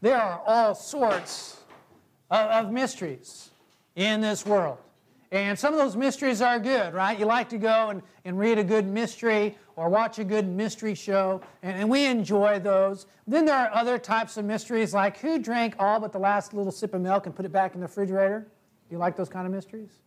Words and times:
There 0.00 0.16
are 0.16 0.42
all 0.46 0.74
sorts 0.74 1.60
of, 2.30 2.66
of 2.66 2.72
mysteries 2.72 3.50
in 3.96 4.20
this 4.20 4.46
world. 4.46 4.78
And 5.32 5.56
some 5.56 5.72
of 5.72 5.78
those 5.78 5.94
mysteries 5.94 6.42
are 6.42 6.58
good, 6.58 6.92
right? 6.92 7.16
You 7.16 7.24
like 7.24 7.48
to 7.50 7.58
go 7.58 7.90
and, 7.90 8.02
and 8.24 8.36
read 8.36 8.58
a 8.58 8.64
good 8.64 8.86
mystery 8.86 9.56
or 9.76 9.88
watch 9.88 10.18
a 10.18 10.24
good 10.24 10.46
mystery 10.46 10.94
show, 10.94 11.40
and, 11.62 11.80
and, 11.80 11.88
we 11.88 12.04
enjoy 12.04 12.58
those. 12.58 13.06
Then 13.26 13.44
there 13.44 13.54
are 13.54 13.72
other 13.72 13.96
types 13.96 14.36
of 14.36 14.44
mysteries, 14.44 14.92
like 14.92 15.18
who 15.18 15.38
drank 15.38 15.76
all 15.78 16.00
but 16.00 16.12
the 16.12 16.18
last 16.18 16.52
little 16.52 16.72
sip 16.72 16.94
of 16.94 17.00
milk 17.00 17.26
and 17.26 17.34
put 17.34 17.46
it 17.46 17.52
back 17.52 17.74
in 17.74 17.80
the 17.80 17.86
refrigerator? 17.86 18.40
Do 18.88 18.94
you 18.94 18.98
like 18.98 19.16
those 19.16 19.28
kind 19.28 19.46
of 19.46 19.52
mysteries? 19.52 20.00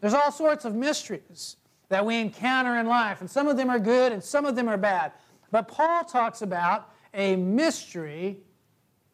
There's 0.00 0.14
all 0.14 0.30
sorts 0.30 0.64
of 0.64 0.74
mysteries 0.74 1.56
that 1.88 2.06
we 2.06 2.20
encounter 2.20 2.78
in 2.78 2.86
life, 2.86 3.20
and 3.20 3.30
some 3.30 3.48
of 3.48 3.56
them 3.56 3.70
are 3.70 3.78
good 3.80 4.12
and 4.12 4.22
some 4.22 4.46
of 4.46 4.54
them 4.54 4.68
are 4.68 4.76
bad. 4.76 5.12
But 5.50 5.68
Paul 5.68 6.04
talks 6.04 6.42
about 6.42 6.92
a 7.12 7.34
mystery 7.36 8.38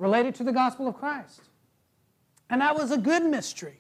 related 0.03 0.35
to 0.35 0.43
the 0.43 0.53
gospel 0.53 0.89
of 0.89 0.97
Christ. 0.97 1.43
And 2.51 2.61
that 2.61 2.75
was 2.75 2.91
a 2.91 2.99
good 2.99 3.25
mystery. 3.25 3.79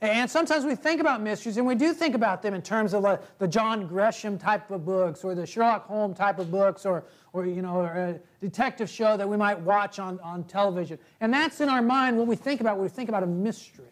And 0.00 0.28
sometimes 0.28 0.64
we 0.64 0.74
think 0.74 1.00
about 1.00 1.20
mysteries, 1.22 1.56
and 1.56 1.66
we 1.66 1.74
do 1.74 1.92
think 1.92 2.14
about 2.14 2.42
them 2.42 2.52
in 2.54 2.62
terms 2.62 2.94
of 2.94 3.02
the, 3.02 3.20
the 3.38 3.46
John 3.46 3.88
Grisham 3.88 4.40
type 4.40 4.70
of 4.70 4.84
books, 4.84 5.22
or 5.22 5.34
the 5.34 5.46
Sherlock 5.46 5.86
Holmes 5.86 6.16
type 6.16 6.38
of 6.38 6.50
books, 6.50 6.84
or, 6.84 7.04
or 7.32 7.46
you 7.46 7.62
know, 7.62 7.76
or 7.76 7.92
a 7.92 8.20
detective 8.40 8.88
show 8.90 9.16
that 9.16 9.28
we 9.28 9.36
might 9.36 9.60
watch 9.60 9.98
on, 9.98 10.18
on 10.20 10.42
television. 10.44 10.98
And 11.20 11.32
that's 11.32 11.60
in 11.60 11.68
our 11.68 11.82
mind 11.82 12.18
when 12.18 12.26
we 12.26 12.34
think 12.34 12.60
about 12.60 12.76
when 12.76 12.84
we 12.84 12.88
think 12.88 13.08
about 13.08 13.22
a 13.22 13.26
mystery. 13.26 13.84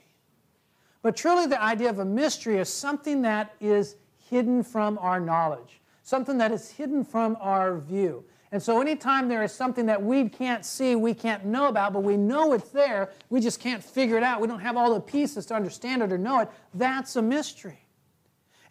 But 1.02 1.14
truly, 1.14 1.46
the 1.46 1.62
idea 1.62 1.90
of 1.90 2.00
a 2.00 2.04
mystery 2.04 2.56
is 2.56 2.68
something 2.68 3.22
that 3.22 3.54
is 3.60 3.96
hidden 4.28 4.62
from 4.64 4.98
our 4.98 5.20
knowledge, 5.20 5.80
something 6.02 6.38
that 6.38 6.50
is 6.50 6.70
hidden 6.70 7.04
from 7.04 7.36
our 7.38 7.78
view. 7.78 8.24
And 8.50 8.62
so, 8.62 8.80
anytime 8.80 9.28
there 9.28 9.42
is 9.42 9.52
something 9.52 9.86
that 9.86 10.02
we 10.02 10.28
can't 10.28 10.64
see, 10.64 10.96
we 10.96 11.12
can't 11.12 11.44
know 11.44 11.68
about, 11.68 11.92
but 11.92 12.02
we 12.02 12.16
know 12.16 12.54
it's 12.54 12.70
there, 12.70 13.10
we 13.28 13.40
just 13.40 13.60
can't 13.60 13.84
figure 13.84 14.16
it 14.16 14.22
out, 14.22 14.40
we 14.40 14.48
don't 14.48 14.60
have 14.60 14.76
all 14.76 14.94
the 14.94 15.00
pieces 15.00 15.44
to 15.46 15.54
understand 15.54 16.02
it 16.02 16.12
or 16.12 16.18
know 16.18 16.40
it, 16.40 16.50
that's 16.72 17.16
a 17.16 17.22
mystery. 17.22 17.80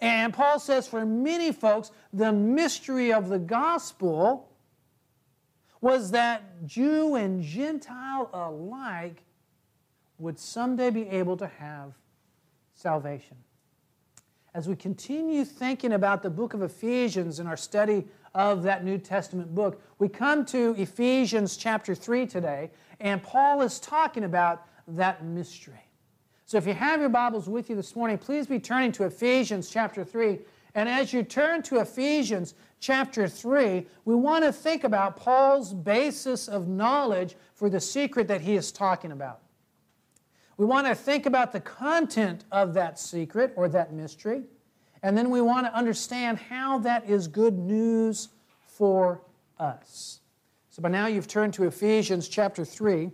And 0.02 0.34
Paul 0.34 0.60
says 0.60 0.88
for 0.88 1.06
many 1.06 1.52
folks, 1.52 1.92
the 2.12 2.32
mystery 2.32 3.14
of 3.14 3.30
the 3.30 3.40
gospel 3.40 4.50
was 5.82 6.12
that 6.12 6.66
Jew 6.66 7.16
and 7.16 7.42
Gentile 7.44 8.30
alike 8.34 9.24
would 10.18 10.40
someday 10.40 10.90
be 10.90 11.08
able 11.10 11.38
to 11.38 11.48
have 11.48 11.94
salvation. 12.74 13.38
As 14.54 14.68
we 14.68 14.76
continue 14.76 15.46
thinking 15.46 15.94
about 15.94 16.24
the 16.24 16.32
book 16.32 16.56
of 16.56 16.64
Ephesians 16.64 17.40
in 17.40 17.46
our 17.46 17.58
study 17.58 18.08
of 18.38 18.62
that 18.62 18.86
New 18.86 19.00
Testament 19.00 19.54
book. 19.56 19.82
We 19.98 20.08
come 20.08 20.46
to 20.46 20.76
Ephesians 20.78 21.58
chapter 21.58 21.96
3 21.96 22.28
today, 22.28 22.70
and 23.00 23.22
Paul 23.22 23.64
is 23.64 23.80
talking 23.80 24.26
about 24.26 24.68
that 24.90 25.26
mystery. 25.26 25.90
So 26.46 26.58
if 26.58 26.68
you 26.68 26.76
have 26.76 27.00
your 27.00 27.10
Bibles 27.10 27.50
with 27.50 27.68
you 27.68 27.76
this 27.76 27.96
morning, 27.96 28.20
please 28.20 28.46
be 28.46 28.60
turning 28.60 28.92
to 28.94 29.06
Ephesians 29.06 29.72
chapter 29.72 30.04
3. 30.04 30.38
And 30.76 30.88
as 30.88 31.12
you 31.12 31.24
turn 31.24 31.64
to 31.64 31.80
Ephesians 31.80 32.54
chapter 32.80 33.28
3, 33.28 33.88
we 34.06 34.14
want 34.14 34.44
to 34.44 34.54
think 34.54 34.84
about 34.84 35.18
Paul's 35.18 35.74
basis 35.74 36.48
of 36.48 36.68
knowledge 36.68 37.36
for 37.56 37.72
the 37.72 37.82
secret 37.82 38.28
that 38.28 38.42
he 38.42 38.56
is 38.56 38.72
talking 38.72 39.12
about. 39.12 39.40
We 40.58 40.66
want 40.68 40.86
to 40.86 40.94
think 40.94 41.26
about 41.26 41.54
the 41.54 41.60
content 41.60 42.46
of 42.52 42.76
that 42.76 43.00
secret 43.00 43.54
or 43.56 43.68
that 43.70 43.94
mystery. 43.94 44.44
And 45.08 45.18
then 45.18 45.30
we 45.30 45.40
want 45.40 45.66
to 45.66 45.74
understand 45.74 46.38
how 46.38 46.80
that 46.80 47.10
is 47.10 47.30
good 47.30 47.58
news 47.58 48.28
for 48.66 49.22
us. 49.58 50.20
So 50.70 50.82
by 50.82 50.90
now 50.90 51.08
you've 51.08 51.30
turned 51.30 51.54
to 51.54 51.64
Ephesians 51.64 52.28
chapter 52.28 52.66
3. 52.66 53.10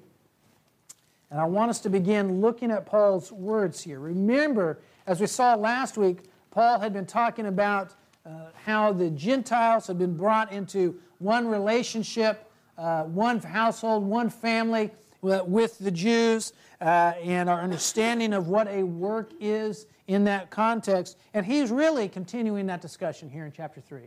And 1.30 1.40
I 1.40 1.46
want 1.46 1.70
us 1.70 1.80
to 1.82 1.92
begin 1.92 2.42
looking 2.42 2.72
at 2.72 2.88
Paul's 2.88 3.32
words 3.32 3.84
here. 3.84 4.00
Remember, 4.00 4.80
as 5.06 5.22
we 5.22 5.28
saw 5.28 5.54
last 5.54 5.96
week, 5.96 6.24
Paul 6.50 6.80
had 6.80 6.94
been 6.94 7.06
talking 7.06 7.46
about 7.46 7.94
uh, 8.26 8.48
how 8.66 8.92
the 8.92 9.12
Gentiles 9.12 9.86
had 9.86 10.00
been 10.00 10.18
brought 10.18 10.52
into 10.52 11.00
one 11.20 11.48
relationship, 11.48 12.52
uh, 12.76 13.04
one 13.04 13.38
household, 13.38 14.04
one 14.04 14.32
family 14.32 14.90
with 15.24 15.80
the 15.80 15.92
Jews, 15.92 16.54
uh, 16.82 17.14
and 17.24 17.50
our 17.50 17.62
understanding 17.62 18.34
of 18.34 18.48
what 18.48 18.68
a 18.68 18.84
work 18.84 19.32
is 19.40 19.86
in 20.08 20.26
that 20.26 20.50
context. 20.50 21.18
And 21.34 21.46
he's 21.46 21.72
really 21.72 22.10
continuing 22.10 22.66
that 22.68 22.82
discussion 22.82 23.30
here 23.30 23.46
in 23.46 23.52
chapter 23.52 23.80
3. 23.80 24.02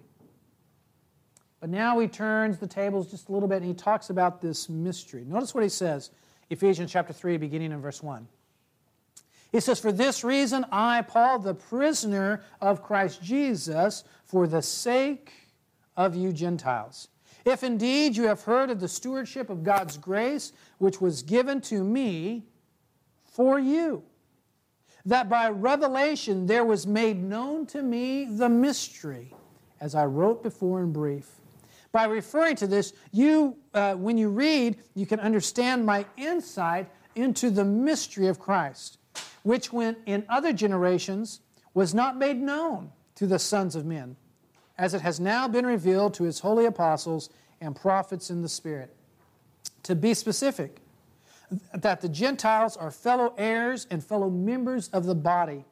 But 1.59 1.71
now 1.71 1.99
he 1.99 2.07
turns 2.07 2.59
the 2.59 2.67
tables 2.67 3.11
just 3.11 3.29
a 3.29 3.33
little 3.33 3.49
bit 3.49 3.57
and 3.57 3.65
he 3.65 3.75
talks 3.75 4.11
about 4.11 4.43
this 4.43 4.69
mystery. 4.69 5.25
Notice 5.25 5.55
what 5.55 5.63
he 5.63 5.71
says, 5.71 6.11
Ephesians 6.51 6.93
chapter 6.93 7.13
3, 7.13 7.39
beginning 7.39 7.73
in 7.73 7.81
verse 7.81 8.03
1. 8.03 8.29
He 9.53 9.61
says, 9.61 9.81
For 9.81 9.91
this 9.91 10.23
reason, 10.23 10.67
I, 10.71 11.03
Paul, 11.03 11.39
the 11.39 11.55
prisoner 11.55 12.43
of 12.61 12.83
Christ 12.83 13.23
Jesus, 13.23 14.05
for 14.27 14.47
the 14.47 14.61
sake 14.61 15.33
of 15.97 16.15
you 16.15 16.33
Gentiles. 16.33 17.09
If 17.47 17.63
indeed 17.63 18.17
you 18.17 18.25
have 18.25 18.43
heard 18.43 18.71
of 18.71 18.81
the 18.81 18.89
stewardship 18.89 19.49
of 19.51 19.63
God's 19.63 19.97
grace, 19.97 20.53
which 20.79 21.01
was 21.01 21.23
given 21.23 21.61
to 21.63 21.85
me 21.85 22.45
for 23.25 23.59
you 23.59 24.03
that 25.05 25.29
by 25.29 25.49
revelation 25.49 26.47
there 26.47 26.65
was 26.65 26.89
made 26.89 27.23
known 27.23 27.65
to 27.67 27.81
me 27.81 28.25
the 28.25 28.49
mystery, 28.49 29.33
as 29.81 29.95
I 29.95 30.05
wrote 30.05 30.43
before 30.43 30.83
in 30.83 30.93
brief. 30.93 31.31
By 31.93 32.07
referring 32.07 32.57
to 32.57 32.67
this, 32.67 32.93
you, 33.13 33.57
uh, 33.73 33.95
when 33.95 34.19
you 34.19 34.29
read, 34.29 34.79
you 34.95 35.07
can 35.07 35.21
understand 35.21 35.87
my 35.87 36.05
insight 36.17 36.91
into 37.15 37.51
the 37.51 37.65
mystery 37.65 38.27
of 38.27 38.41
Christ, 38.41 38.99
which, 39.45 39.73
when 39.73 39.97
in 40.07 40.27
other 40.29 40.53
generations, 40.53 41.41
was 41.73 41.95
not 41.95 42.19
made 42.19 42.39
known 42.39 42.91
to 43.15 43.29
the 43.29 43.39
sons 43.39 43.77
of 43.77 43.87
men, 43.87 44.17
as 44.79 44.95
it 44.95 45.01
has 45.01 45.19
now 45.19 45.49
been 45.49 45.67
revealed 45.67 46.15
to 46.15 46.25
his 46.25 46.41
holy 46.41 46.67
apostles 46.67 47.31
and 47.61 47.75
prophets 47.75 48.31
in 48.31 48.43
the 48.43 48.49
Spirit. 48.49 48.95
To 49.85 49.95
be 49.95 50.15
specific, 50.15 50.79
that 51.73 52.01
the 52.01 52.09
Gentiles 52.09 52.77
are 52.77 52.91
fellow 52.91 53.35
heirs 53.39 53.87
and 53.91 54.05
fellow 54.05 54.29
members 54.29 54.89
of 54.89 55.05
the 55.05 55.15
body, 55.15 55.65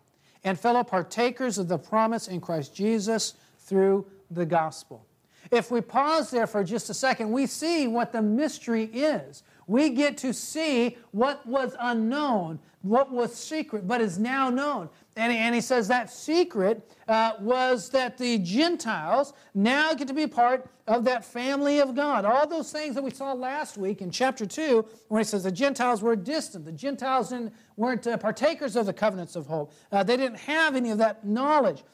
and 0.44 0.58
fellow 0.58 0.84
partakers 0.84 1.58
of 1.58 1.68
the 1.68 1.78
promise 1.78 2.28
in 2.28 2.40
Christ 2.40 2.74
Jesus 2.74 3.34
through 3.58 4.06
the 4.30 4.46
gospel. 4.46 5.04
If 5.50 5.70
we 5.70 5.80
pause 5.80 6.30
there 6.30 6.46
for 6.46 6.64
just 6.64 6.90
a 6.90 6.94
second, 6.94 7.30
we 7.30 7.46
see 7.46 7.86
what 7.86 8.12
the 8.12 8.22
mystery 8.22 8.84
is. 8.84 9.42
We 9.66 9.90
get 9.90 10.18
to 10.18 10.32
see 10.34 10.98
what 11.12 11.44
was 11.46 11.74
unknown, 11.80 12.58
what 12.82 13.10
was 13.10 13.34
secret, 13.34 13.88
but 13.88 14.00
is 14.00 14.18
now 14.18 14.50
known. 14.50 14.90
And, 15.16 15.32
and 15.32 15.54
he 15.54 15.60
says 15.60 15.88
that 15.88 16.10
secret 16.10 16.90
uh, 17.08 17.32
was 17.40 17.88
that 17.90 18.18
the 18.18 18.38
Gentiles 18.38 19.32
now 19.54 19.94
get 19.94 20.08
to 20.08 20.14
be 20.14 20.26
part 20.26 20.68
of 20.86 21.04
that 21.04 21.24
family 21.24 21.80
of 21.80 21.94
God. 21.94 22.24
All 22.24 22.46
those 22.46 22.70
things 22.70 22.94
that 22.94 23.02
we 23.02 23.10
saw 23.10 23.32
last 23.32 23.78
week 23.78 24.02
in 24.02 24.10
chapter 24.10 24.44
2, 24.44 24.84
where 25.08 25.20
he 25.20 25.24
says 25.24 25.44
the 25.44 25.52
Gentiles 25.52 26.02
were 26.02 26.16
distant, 26.16 26.64
the 26.64 26.72
Gentiles 26.72 27.32
weren't 27.76 28.06
uh, 28.06 28.18
partakers 28.18 28.76
of 28.76 28.86
the 28.86 28.92
covenants 28.92 29.36
of 29.36 29.46
hope, 29.46 29.72
uh, 29.92 30.02
they 30.02 30.16
didn't 30.16 30.38
have 30.38 30.76
any 30.76 30.90
of 30.90 30.98
that 30.98 31.26
knowledge. 31.26 31.84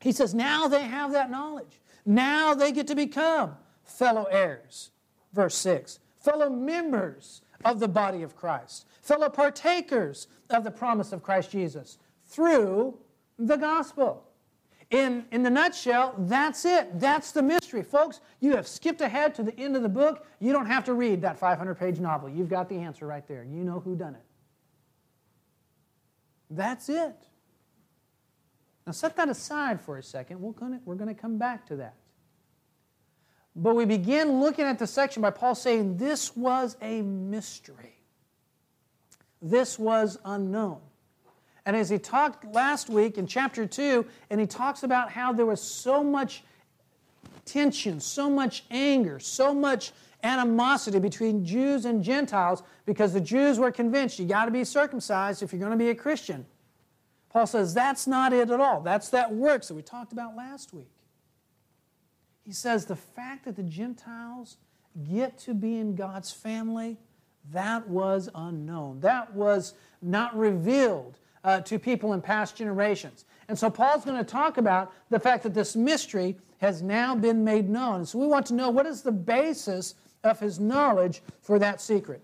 He 0.00 0.12
says 0.12 0.34
now 0.34 0.68
they 0.68 0.82
have 0.82 1.12
that 1.12 1.30
knowledge. 1.30 1.80
Now 2.04 2.54
they 2.54 2.72
get 2.72 2.86
to 2.88 2.94
become 2.94 3.56
fellow 3.84 4.24
heirs. 4.24 4.90
Verse 5.32 5.54
6 5.56 5.98
fellow 6.20 6.48
members 6.48 7.42
of 7.64 7.80
the 7.80 7.88
body 7.88 8.22
of 8.22 8.36
Christ, 8.36 8.86
fellow 9.02 9.28
partakers 9.28 10.28
of 10.50 10.64
the 10.64 10.70
promise 10.70 11.12
of 11.12 11.22
Christ 11.22 11.50
Jesus 11.50 11.98
through 12.26 12.98
the 13.38 13.56
gospel. 13.56 14.26
In, 14.90 15.24
in 15.30 15.44
the 15.44 15.50
nutshell, 15.50 16.14
that's 16.18 16.64
it. 16.64 16.98
That's 16.98 17.30
the 17.30 17.42
mystery. 17.42 17.82
Folks, 17.82 18.20
you 18.40 18.56
have 18.56 18.66
skipped 18.66 19.00
ahead 19.00 19.36
to 19.36 19.42
the 19.44 19.56
end 19.56 19.76
of 19.76 19.82
the 19.82 19.88
book. 19.88 20.26
You 20.40 20.52
don't 20.52 20.66
have 20.66 20.84
to 20.86 20.94
read 20.94 21.22
that 21.22 21.38
500 21.38 21.76
page 21.76 22.00
novel. 22.00 22.28
You've 22.28 22.48
got 22.48 22.68
the 22.68 22.76
answer 22.76 23.06
right 23.06 23.26
there. 23.28 23.44
You 23.44 23.62
know 23.62 23.78
who 23.78 23.94
done 23.94 24.16
it. 24.16 24.24
That's 26.50 26.88
it. 26.88 27.14
Now 28.84 28.92
set 28.92 29.14
that 29.16 29.28
aside 29.28 29.80
for 29.80 29.98
a 29.98 30.02
second. 30.02 30.40
We're 30.40 30.52
going 30.52 30.80
we're 30.84 30.96
to 30.96 31.14
come 31.14 31.38
back 31.38 31.66
to 31.66 31.76
that. 31.76 31.94
But 33.56 33.74
we 33.74 33.84
begin 33.84 34.40
looking 34.40 34.64
at 34.64 34.78
the 34.78 34.86
section 34.86 35.22
by 35.22 35.30
Paul 35.30 35.54
saying 35.54 35.96
this 35.96 36.36
was 36.36 36.76
a 36.80 37.02
mystery. 37.02 37.96
This 39.42 39.78
was 39.78 40.18
unknown. 40.24 40.80
And 41.66 41.76
as 41.76 41.88
he 41.88 41.98
talked 41.98 42.44
last 42.44 42.88
week 42.88 43.18
in 43.18 43.26
chapter 43.26 43.66
2, 43.66 44.06
and 44.30 44.40
he 44.40 44.46
talks 44.46 44.82
about 44.82 45.10
how 45.10 45.32
there 45.32 45.46
was 45.46 45.60
so 45.60 46.02
much 46.02 46.42
tension, 47.44 48.00
so 48.00 48.30
much 48.30 48.64
anger, 48.70 49.18
so 49.18 49.52
much 49.52 49.92
animosity 50.22 50.98
between 50.98 51.44
Jews 51.44 51.84
and 51.84 52.02
Gentiles 52.02 52.62
because 52.86 53.12
the 53.12 53.20
Jews 53.20 53.58
were 53.58 53.70
convinced 53.70 54.18
you 54.18 54.26
got 54.26 54.44
to 54.44 54.50
be 54.50 54.64
circumcised 54.64 55.42
if 55.42 55.52
you're 55.52 55.60
going 55.60 55.72
to 55.72 55.76
be 55.76 55.90
a 55.90 55.94
Christian. 55.94 56.46
Paul 57.30 57.46
says 57.46 57.72
that's 57.72 58.06
not 58.06 58.32
it 58.32 58.50
at 58.50 58.60
all. 58.60 58.80
That's 58.80 59.08
that 59.10 59.32
works 59.32 59.68
that 59.68 59.74
we 59.74 59.82
talked 59.82 60.12
about 60.12 60.36
last 60.36 60.74
week. 60.74 60.90
He 62.50 62.54
says 62.54 62.84
the 62.84 62.96
fact 62.96 63.44
that 63.44 63.54
the 63.54 63.62
Gentiles 63.62 64.56
get 65.08 65.38
to 65.38 65.54
be 65.54 65.76
in 65.76 65.94
God's 65.94 66.32
family, 66.32 66.96
that 67.52 67.88
was 67.88 68.28
unknown. 68.34 68.98
That 68.98 69.32
was 69.32 69.74
not 70.02 70.36
revealed 70.36 71.16
uh, 71.44 71.60
to 71.60 71.78
people 71.78 72.12
in 72.12 72.20
past 72.20 72.56
generations. 72.56 73.24
And 73.46 73.56
so 73.56 73.70
Paul's 73.70 74.04
going 74.04 74.16
to 74.18 74.28
talk 74.28 74.58
about 74.58 74.92
the 75.10 75.20
fact 75.20 75.44
that 75.44 75.54
this 75.54 75.76
mystery 75.76 76.36
has 76.58 76.82
now 76.82 77.14
been 77.14 77.44
made 77.44 77.70
known. 77.70 78.04
So 78.04 78.18
we 78.18 78.26
want 78.26 78.46
to 78.46 78.54
know 78.54 78.68
what 78.68 78.84
is 78.84 79.02
the 79.02 79.12
basis 79.12 79.94
of 80.24 80.40
his 80.40 80.58
knowledge 80.58 81.22
for 81.42 81.56
that 81.60 81.80
secret. 81.80 82.20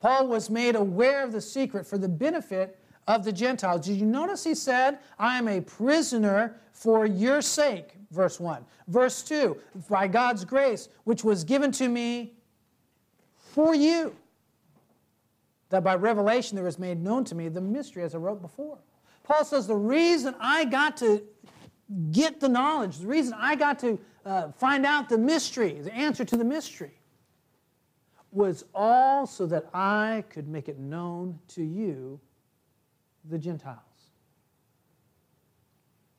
Paul 0.00 0.26
was 0.26 0.48
made 0.48 0.74
aware 0.74 1.22
of 1.22 1.32
the 1.32 1.42
secret 1.42 1.86
for 1.86 1.98
the 1.98 2.08
benefit 2.08 2.78
of 3.06 3.24
the 3.24 3.32
Gentiles. 3.32 3.84
Did 3.84 3.98
you 3.98 4.06
notice 4.06 4.42
he 4.42 4.54
said, 4.54 5.00
I 5.18 5.36
am 5.36 5.48
a 5.48 5.60
prisoner 5.60 6.56
for 6.72 7.04
your 7.04 7.42
sake, 7.42 7.95
verse 8.10 8.38
1. 8.40 8.64
Verse 8.88 9.22
2, 9.22 9.56
by 9.88 10.06
God's 10.08 10.44
grace, 10.44 10.88
which 11.04 11.24
was 11.24 11.44
given 11.44 11.72
to 11.72 11.88
me 11.88 12.34
for 13.34 13.74
you, 13.74 14.14
that 15.70 15.82
by 15.82 15.94
revelation 15.94 16.56
there 16.56 16.64
was 16.64 16.78
made 16.78 17.02
known 17.02 17.24
to 17.24 17.34
me 17.34 17.48
the 17.48 17.60
mystery 17.60 18.02
as 18.02 18.14
I 18.14 18.18
wrote 18.18 18.40
before. 18.40 18.78
Paul 19.24 19.44
says, 19.44 19.66
The 19.66 19.74
reason 19.74 20.34
I 20.38 20.64
got 20.64 20.96
to 20.98 21.22
get 22.12 22.40
the 22.40 22.48
knowledge, 22.48 22.98
the 22.98 23.06
reason 23.06 23.34
I 23.36 23.56
got 23.56 23.78
to 23.80 23.98
uh, 24.24 24.52
find 24.52 24.86
out 24.86 25.08
the 25.08 25.18
mystery, 25.18 25.80
the 25.80 25.94
answer 25.94 26.24
to 26.24 26.36
the 26.36 26.44
mystery, 26.44 27.00
was 28.30 28.64
all 28.74 29.26
so 29.26 29.46
that 29.46 29.66
I 29.72 30.24
could 30.28 30.46
make 30.46 30.68
it 30.68 30.78
known 30.78 31.38
to 31.48 31.64
you 31.64 32.20
the 33.24 33.38
Gentiles. 33.38 33.80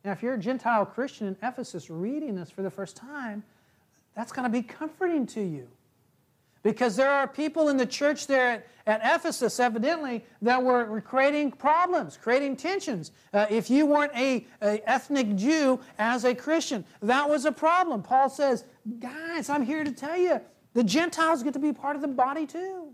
Now, 0.07 0.13
if 0.13 0.23
you're 0.23 0.35
a 0.35 0.39
Gentile 0.39 0.85
Christian 0.85 1.27
in 1.27 1.35
Ephesus 1.43 1.89
reading 1.89 2.35
this 2.35 2.49
for 2.49 2.61
the 2.61 2.69
first 2.69 2.95
time, 2.95 3.43
that's 4.15 4.31
going 4.31 4.49
to 4.49 4.49
be 4.49 4.61
comforting 4.61 5.25
to 5.27 5.41
you. 5.41 5.67
Because 6.63 6.95
there 6.95 7.11
are 7.11 7.27
people 7.27 7.67
in 7.67 7.75
the 7.75 7.85
church 7.85 8.25
there 8.25 8.63
at, 8.85 9.01
at 9.01 9.17
Ephesus, 9.17 9.59
evidently, 9.59 10.23
that 10.41 10.63
were, 10.63 11.01
creating 11.01 11.51
problems, 11.51 12.15
creating 12.15 12.55
tensions. 12.55 13.11
Uh, 13.33 13.47
if 13.49 13.69
you 13.69 13.85
weren't 13.85 14.13
a, 14.15 14.47
a 14.61 14.81
ethnic 14.89 15.35
Jew 15.35 15.77
as 15.99 16.23
a 16.23 16.33
Christian, 16.33 16.85
that 17.01 17.29
was 17.29 17.43
a 17.43 17.51
problem. 17.51 18.01
Paul 18.01 18.29
says, 18.29 18.63
guys, 18.99 19.49
I'm 19.49 19.65
here 19.65 19.83
to 19.83 19.91
tell 19.91 20.15
you, 20.15 20.39
the 20.73 20.85
Gentiles 20.85 21.43
get 21.43 21.51
to 21.51 21.59
be 21.59 21.73
part 21.73 21.97
of 21.97 22.01
the 22.01 22.07
body 22.07 22.45
too. 22.45 22.93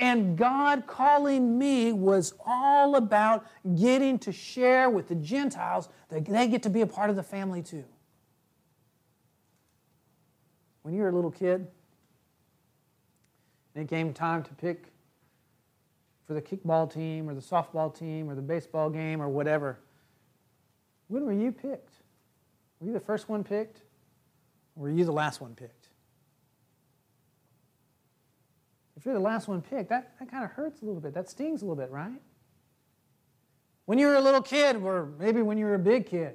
And 0.00 0.36
God 0.36 0.86
calling 0.86 1.58
me 1.58 1.92
was 1.92 2.32
all 2.46 2.96
about 2.96 3.46
getting 3.76 4.18
to 4.20 4.32
share 4.32 4.88
with 4.88 5.08
the 5.08 5.14
Gentiles 5.14 5.90
that 6.08 6.24
they 6.24 6.48
get 6.48 6.62
to 6.62 6.70
be 6.70 6.80
a 6.80 6.86
part 6.86 7.10
of 7.10 7.16
the 7.16 7.22
family 7.22 7.62
too. 7.62 7.84
When 10.82 10.94
you 10.94 11.02
were 11.02 11.10
a 11.10 11.12
little 11.12 11.30
kid, 11.30 11.66
and 13.74 13.84
it 13.84 13.88
came 13.88 14.14
time 14.14 14.42
to 14.42 14.54
pick 14.54 14.86
for 16.26 16.32
the 16.32 16.42
kickball 16.42 16.92
team 16.92 17.28
or 17.28 17.34
the 17.34 17.40
softball 17.42 17.94
team 17.94 18.28
or 18.28 18.34
the 18.34 18.42
baseball 18.42 18.88
game 18.88 19.20
or 19.20 19.28
whatever, 19.28 19.78
when 21.08 21.26
were 21.26 21.32
you 21.32 21.52
picked? 21.52 21.92
Were 22.80 22.86
you 22.86 22.92
the 22.94 23.00
first 23.00 23.28
one 23.28 23.44
picked? 23.44 23.82
Or 24.76 24.84
were 24.84 24.90
you 24.90 25.04
the 25.04 25.12
last 25.12 25.42
one 25.42 25.54
picked? 25.54 25.79
If 29.00 29.06
you're 29.06 29.14
the 29.14 29.20
last 29.20 29.48
one 29.48 29.62
picked, 29.62 29.88
that, 29.88 30.12
that 30.18 30.30
kind 30.30 30.44
of 30.44 30.50
hurts 30.50 30.82
a 30.82 30.84
little 30.84 31.00
bit. 31.00 31.14
That 31.14 31.30
stings 31.30 31.62
a 31.62 31.64
little 31.64 31.74
bit, 31.74 31.90
right? 31.90 32.20
When 33.86 33.98
you 33.98 34.06
were 34.08 34.16
a 34.16 34.20
little 34.20 34.42
kid, 34.42 34.76
or 34.76 35.08
maybe 35.18 35.40
when 35.40 35.56
you 35.56 35.64
were 35.64 35.76
a 35.76 35.78
big 35.78 36.04
kid, 36.04 36.34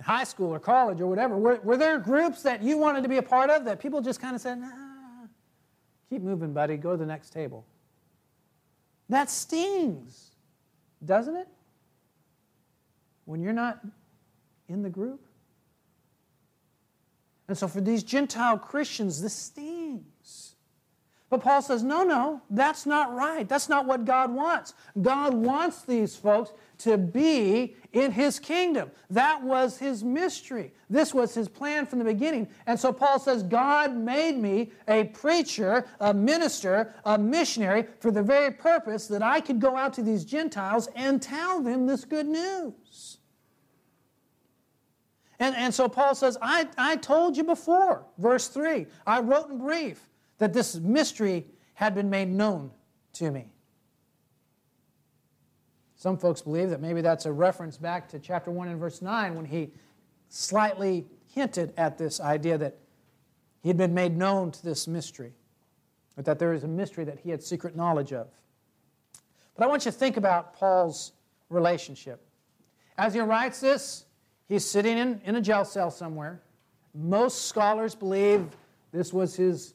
in 0.00 0.04
high 0.04 0.24
school 0.24 0.52
or 0.52 0.58
college 0.58 1.00
or 1.00 1.06
whatever, 1.06 1.36
were, 1.36 1.60
were 1.62 1.76
there 1.76 2.00
groups 2.00 2.42
that 2.42 2.64
you 2.64 2.76
wanted 2.76 3.04
to 3.04 3.08
be 3.08 3.18
a 3.18 3.22
part 3.22 3.48
of 3.48 3.64
that 3.64 3.78
people 3.78 4.00
just 4.00 4.20
kind 4.20 4.34
of 4.34 4.42
said, 4.42 4.58
nah, 4.58 4.72
keep 6.10 6.20
moving, 6.20 6.52
buddy, 6.52 6.76
go 6.76 6.90
to 6.90 6.96
the 6.96 7.06
next 7.06 7.30
table? 7.30 7.64
That 9.08 9.30
stings, 9.30 10.32
doesn't 11.04 11.36
it? 11.36 11.46
When 13.24 13.40
you're 13.40 13.52
not 13.52 13.78
in 14.68 14.82
the 14.82 14.90
group. 14.90 15.24
And 17.46 17.56
so 17.56 17.68
for 17.68 17.80
these 17.80 18.02
Gentile 18.02 18.58
Christians, 18.58 19.22
this 19.22 19.32
stings. 19.32 20.15
But 21.28 21.42
Paul 21.42 21.60
says, 21.60 21.82
no, 21.82 22.04
no, 22.04 22.40
that's 22.50 22.86
not 22.86 23.12
right. 23.12 23.48
That's 23.48 23.68
not 23.68 23.84
what 23.84 24.04
God 24.04 24.32
wants. 24.32 24.74
God 25.02 25.34
wants 25.34 25.82
these 25.82 26.14
folks 26.14 26.52
to 26.78 26.96
be 26.96 27.74
in 27.92 28.12
his 28.12 28.38
kingdom. 28.38 28.92
That 29.10 29.42
was 29.42 29.76
his 29.76 30.04
mystery. 30.04 30.72
This 30.88 31.12
was 31.12 31.34
his 31.34 31.48
plan 31.48 31.84
from 31.84 31.98
the 31.98 32.04
beginning. 32.04 32.46
And 32.66 32.78
so 32.78 32.92
Paul 32.92 33.18
says, 33.18 33.42
God 33.42 33.96
made 33.96 34.36
me 34.36 34.70
a 34.86 35.04
preacher, 35.04 35.86
a 35.98 36.14
minister, 36.14 36.94
a 37.04 37.18
missionary 37.18 37.86
for 37.98 38.12
the 38.12 38.22
very 38.22 38.52
purpose 38.52 39.08
that 39.08 39.22
I 39.22 39.40
could 39.40 39.60
go 39.60 39.76
out 39.76 39.94
to 39.94 40.02
these 40.02 40.24
Gentiles 40.24 40.88
and 40.94 41.20
tell 41.20 41.60
them 41.60 41.88
this 41.88 42.04
good 42.04 42.26
news. 42.26 43.18
And, 45.40 45.56
and 45.56 45.74
so 45.74 45.88
Paul 45.88 46.14
says, 46.14 46.38
I, 46.40 46.68
I 46.78 46.96
told 46.96 47.36
you 47.36 47.42
before, 47.42 48.04
verse 48.16 48.46
3, 48.46 48.86
I 49.06 49.20
wrote 49.20 49.50
in 49.50 49.58
brief 49.58 50.08
that 50.38 50.52
this 50.52 50.76
mystery 50.76 51.46
had 51.74 51.94
been 51.94 52.10
made 52.10 52.28
known 52.28 52.70
to 53.14 53.30
me. 53.30 53.46
Some 55.96 56.18
folks 56.18 56.42
believe 56.42 56.70
that 56.70 56.80
maybe 56.80 57.00
that's 57.00 57.26
a 57.26 57.32
reference 57.32 57.76
back 57.76 58.08
to 58.10 58.18
chapter 58.18 58.50
1 58.50 58.68
and 58.68 58.78
verse 58.78 59.00
9 59.00 59.34
when 59.34 59.46
he 59.46 59.70
slightly 60.28 61.06
hinted 61.34 61.72
at 61.76 61.98
this 61.98 62.20
idea 62.20 62.58
that 62.58 62.78
he 63.62 63.68
had 63.68 63.76
been 63.76 63.94
made 63.94 64.16
known 64.16 64.50
to 64.50 64.62
this 64.62 64.86
mystery, 64.86 65.32
but 66.14 66.24
that 66.26 66.38
there 66.38 66.52
is 66.52 66.64
a 66.64 66.68
mystery 66.68 67.04
that 67.04 67.18
he 67.18 67.30
had 67.30 67.42
secret 67.42 67.74
knowledge 67.74 68.12
of. 68.12 68.28
But 69.56 69.64
I 69.64 69.66
want 69.68 69.84
you 69.84 69.90
to 69.90 69.96
think 69.96 70.16
about 70.16 70.54
Paul's 70.54 71.12
relationship. 71.48 72.26
As 72.98 73.14
he 73.14 73.20
writes 73.20 73.60
this, 73.60 74.04
he's 74.48 74.64
sitting 74.64 74.98
in, 74.98 75.20
in 75.24 75.36
a 75.36 75.40
jail 75.40 75.64
cell 75.64 75.90
somewhere. 75.90 76.42
Most 76.94 77.46
scholars 77.46 77.94
believe 77.94 78.46
this 78.92 79.12
was 79.12 79.34
his 79.34 79.74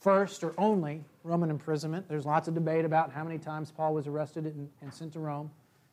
first 0.00 0.42
or 0.42 0.54
only 0.58 1.04
Roman 1.22 1.50
imprisonment. 1.50 2.08
There's 2.08 2.26
lots 2.26 2.48
of 2.48 2.54
debate 2.54 2.84
about 2.84 3.12
how 3.12 3.22
many 3.22 3.38
times 3.38 3.70
Paul 3.70 3.94
was 3.94 4.06
arrested 4.06 4.46
and, 4.46 4.68
and 4.80 4.92
sent 4.92 5.12
to 5.12 5.20
Rome. 5.20 5.50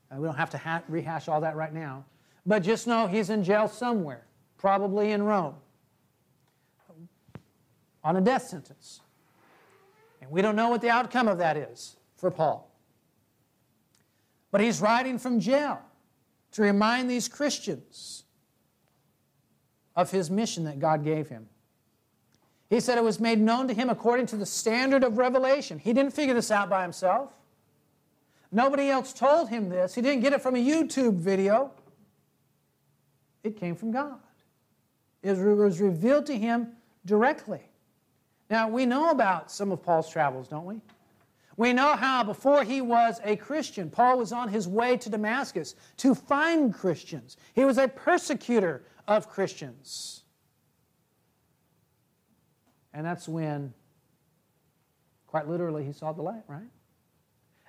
Uh, 0.09 0.15
we 0.19 0.25
don't 0.25 0.37
have 0.37 0.49
to 0.51 0.57
ha- 0.57 0.81
rehash 0.87 1.27
all 1.27 1.41
that 1.41 1.55
right 1.55 1.73
now. 1.73 2.05
But 2.45 2.63
just 2.63 2.87
know 2.87 3.07
he's 3.07 3.29
in 3.29 3.43
jail 3.43 3.67
somewhere, 3.67 4.25
probably 4.57 5.11
in 5.11 5.23
Rome, 5.23 5.55
on 8.03 8.15
a 8.15 8.21
death 8.21 8.43
sentence. 8.43 9.01
And 10.21 10.31
we 10.31 10.41
don't 10.41 10.55
know 10.55 10.69
what 10.69 10.81
the 10.81 10.89
outcome 10.89 11.27
of 11.27 11.37
that 11.39 11.57
is 11.57 11.97
for 12.15 12.31
Paul. 12.31 12.71
But 14.49 14.61
he's 14.61 14.79
writing 14.79 15.19
from 15.19 15.41
jail 15.41 15.81
to 16.53 16.61
remind 16.61 17.09
these 17.09 17.27
Christians 17.27 18.23
of 19.93 20.09
his 20.11 20.31
mission 20.31 20.63
that 20.63 20.79
God 20.79 21.03
gave 21.03 21.27
him. 21.27 21.49
He 22.69 22.79
said 22.79 22.97
it 22.97 23.03
was 23.03 23.19
made 23.19 23.39
known 23.39 23.67
to 23.69 23.73
him 23.73 23.89
according 23.89 24.25
to 24.27 24.35
the 24.35 24.45
standard 24.45 25.03
of 25.03 25.17
revelation. 25.17 25.79
He 25.79 25.93
didn't 25.93 26.11
figure 26.11 26.33
this 26.33 26.51
out 26.51 26.69
by 26.69 26.81
himself. 26.81 27.31
Nobody 28.51 28.89
else 28.89 29.13
told 29.13 29.49
him 29.49 29.69
this. 29.69 29.95
He 29.95 30.01
didn't 30.01 30.21
get 30.21 30.33
it 30.33 30.41
from 30.41 30.55
a 30.55 30.63
YouTube 30.63 31.15
video. 31.15 31.71
It 33.43 33.57
came 33.57 33.75
from 33.75 33.91
God. 33.91 34.19
It 35.23 35.37
was 35.37 35.79
revealed 35.79 36.25
to 36.27 36.37
him 36.37 36.73
directly. 37.05 37.61
Now, 38.49 38.69
we 38.69 38.85
know 38.85 39.11
about 39.11 39.51
some 39.51 39.71
of 39.71 39.81
Paul's 39.83 40.09
travels, 40.09 40.47
don't 40.47 40.65
we? 40.65 40.79
We 41.57 41.73
know 41.73 41.95
how 41.95 42.23
before 42.23 42.63
he 42.63 42.81
was 42.81 43.19
a 43.23 43.35
Christian, 43.35 43.89
Paul 43.89 44.19
was 44.19 44.31
on 44.31 44.47
his 44.47 44.67
way 44.67 44.95
to 44.97 45.09
Damascus 45.09 45.75
to 45.97 46.13
find 46.13 46.73
Christians. 46.73 47.37
He 47.55 47.65
was 47.65 47.77
a 47.77 47.87
persecutor 47.87 48.83
of 49.07 49.27
Christians. 49.27 50.23
And 52.97 53.05
that's 53.05 53.29
when, 53.29 53.75
quite 55.27 55.47
literally, 55.47 55.85
he 55.85 55.93
saw 55.93 56.13
the 56.13 56.23
light, 56.23 56.41
right? 56.47 56.65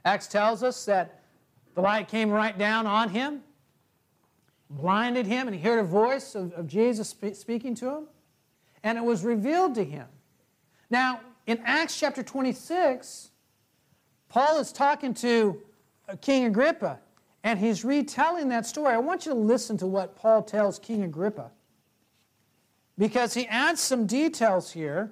Acts 0.02 0.26
tells 0.26 0.62
us 0.62 0.86
that 0.86 1.22
the 1.74 1.82
light 1.82 2.08
came 2.08 2.30
right 2.30 2.56
down 2.56 2.86
on 2.86 3.10
him, 3.10 3.42
blinded 4.70 5.26
him, 5.26 5.46
and 5.46 5.54
he 5.54 5.60
heard 5.60 5.80
a 5.80 5.84
voice 5.84 6.34
of, 6.34 6.54
of 6.54 6.66
Jesus 6.66 7.10
speaking 7.10 7.74
to 7.74 7.90
him, 7.90 8.06
and 8.82 8.96
it 8.96 9.04
was 9.04 9.22
revealed 9.22 9.74
to 9.74 9.84
him. 9.84 10.06
Now, 10.88 11.20
in 11.46 11.60
Acts 11.62 12.00
chapter 12.00 12.22
26, 12.22 13.28
Paul 14.30 14.58
is 14.60 14.72
talking 14.72 15.12
to 15.12 15.60
uh, 16.08 16.16
King 16.22 16.46
Agrippa, 16.46 17.00
and 17.44 17.58
he's 17.58 17.84
retelling 17.84 18.48
that 18.48 18.64
story. 18.64 18.94
I 18.94 18.98
want 18.98 19.26
you 19.26 19.34
to 19.34 19.38
listen 19.38 19.76
to 19.76 19.86
what 19.86 20.16
Paul 20.16 20.42
tells 20.42 20.78
King 20.78 21.02
Agrippa 21.02 21.50
because 22.98 23.32
he 23.32 23.46
adds 23.46 23.80
some 23.80 24.06
details 24.06 24.72
here 24.72 25.10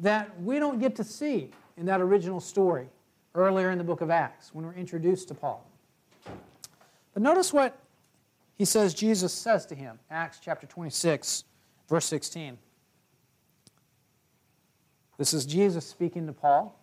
that 0.00 0.40
we 0.42 0.58
don't 0.58 0.78
get 0.78 0.94
to 0.96 1.04
see 1.04 1.50
in 1.76 1.86
that 1.86 2.00
original 2.00 2.40
story 2.40 2.88
earlier 3.34 3.70
in 3.70 3.78
the 3.78 3.84
book 3.84 4.02
of 4.02 4.10
Acts 4.10 4.54
when 4.54 4.66
we're 4.66 4.74
introduced 4.74 5.28
to 5.28 5.34
Paul. 5.34 5.66
But 7.14 7.22
notice 7.22 7.52
what 7.52 7.78
he 8.54 8.64
says 8.64 8.94
Jesus 8.94 9.32
says 9.32 9.66
to 9.66 9.74
him, 9.74 9.98
Acts 10.10 10.38
chapter 10.42 10.66
26, 10.66 11.44
verse 11.88 12.04
16. 12.04 12.58
This 15.18 15.32
is 15.32 15.46
Jesus 15.46 15.86
speaking 15.86 16.26
to 16.26 16.32
Paul. 16.32 16.78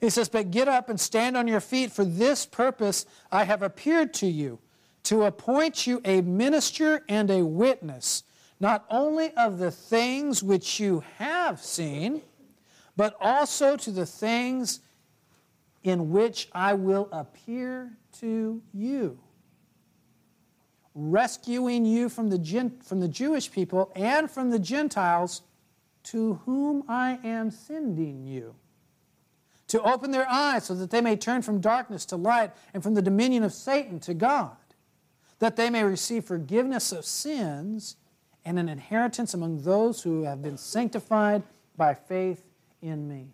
He 0.00 0.10
says, 0.10 0.28
But 0.28 0.50
get 0.50 0.68
up 0.68 0.88
and 0.88 0.98
stand 0.98 1.36
on 1.36 1.46
your 1.46 1.60
feet. 1.60 1.92
For 1.92 2.04
this 2.04 2.46
purpose 2.46 3.06
I 3.30 3.44
have 3.44 3.62
appeared 3.62 4.14
to 4.14 4.26
you, 4.26 4.58
to 5.04 5.24
appoint 5.24 5.86
you 5.86 6.00
a 6.04 6.20
minister 6.20 7.04
and 7.08 7.30
a 7.30 7.44
witness, 7.44 8.24
not 8.62 8.84
only 8.88 9.32
of 9.32 9.58
the 9.58 9.72
things 9.72 10.40
which 10.40 10.78
you 10.78 11.02
have 11.18 11.60
seen, 11.60 12.22
but 12.96 13.16
also 13.20 13.76
to 13.76 13.90
the 13.90 14.06
things 14.06 14.78
in 15.82 16.12
which 16.12 16.48
I 16.52 16.74
will 16.74 17.08
appear 17.10 17.90
to 18.20 18.62
you, 18.72 19.18
rescuing 20.94 21.84
you 21.84 22.08
from 22.08 22.30
the, 22.30 22.70
from 22.84 23.00
the 23.00 23.08
Jewish 23.08 23.50
people 23.50 23.90
and 23.96 24.30
from 24.30 24.50
the 24.50 24.60
Gentiles 24.60 25.42
to 26.04 26.34
whom 26.46 26.84
I 26.88 27.18
am 27.24 27.50
sending 27.50 28.24
you 28.24 28.54
to 29.66 29.82
open 29.82 30.12
their 30.12 30.28
eyes 30.30 30.66
so 30.66 30.74
that 30.76 30.90
they 30.90 31.00
may 31.00 31.16
turn 31.16 31.42
from 31.42 31.60
darkness 31.60 32.04
to 32.06 32.16
light 32.16 32.52
and 32.72 32.80
from 32.80 32.94
the 32.94 33.02
dominion 33.02 33.42
of 33.42 33.52
Satan 33.52 33.98
to 34.00 34.14
God, 34.14 34.56
that 35.40 35.56
they 35.56 35.68
may 35.68 35.82
receive 35.82 36.24
forgiveness 36.24 36.92
of 36.92 37.04
sins 37.04 37.96
and 38.44 38.58
an 38.58 38.68
inheritance 38.68 39.34
among 39.34 39.62
those 39.62 40.02
who 40.02 40.24
have 40.24 40.42
been 40.42 40.56
sanctified 40.56 41.42
by 41.76 41.94
faith 41.94 42.42
in 42.80 43.08
me. 43.08 43.28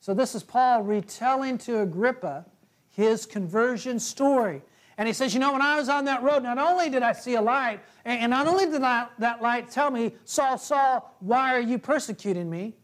So, 0.00 0.14
this 0.14 0.34
is 0.34 0.42
Paul 0.42 0.82
retelling 0.82 1.58
to 1.58 1.80
Agrippa 1.80 2.46
his 2.90 3.26
conversion 3.26 4.00
story. 4.00 4.62
And 4.96 5.06
he 5.06 5.14
says, 5.14 5.32
You 5.32 5.40
know, 5.40 5.52
when 5.52 5.62
I 5.62 5.76
was 5.76 5.88
on 5.88 6.04
that 6.06 6.22
road, 6.22 6.42
not 6.42 6.58
only 6.58 6.90
did 6.90 7.02
I 7.02 7.12
see 7.12 7.36
a 7.36 7.40
light, 7.42 7.80
and 8.04 8.30
not 8.30 8.48
only 8.48 8.66
did 8.66 8.82
that 8.82 9.38
light 9.40 9.70
tell 9.70 9.90
me, 9.90 10.16
Saul, 10.24 10.58
Saul, 10.58 11.14
why 11.20 11.54
are 11.54 11.60
you 11.60 11.78
persecuting 11.78 12.50
me? 12.50 12.74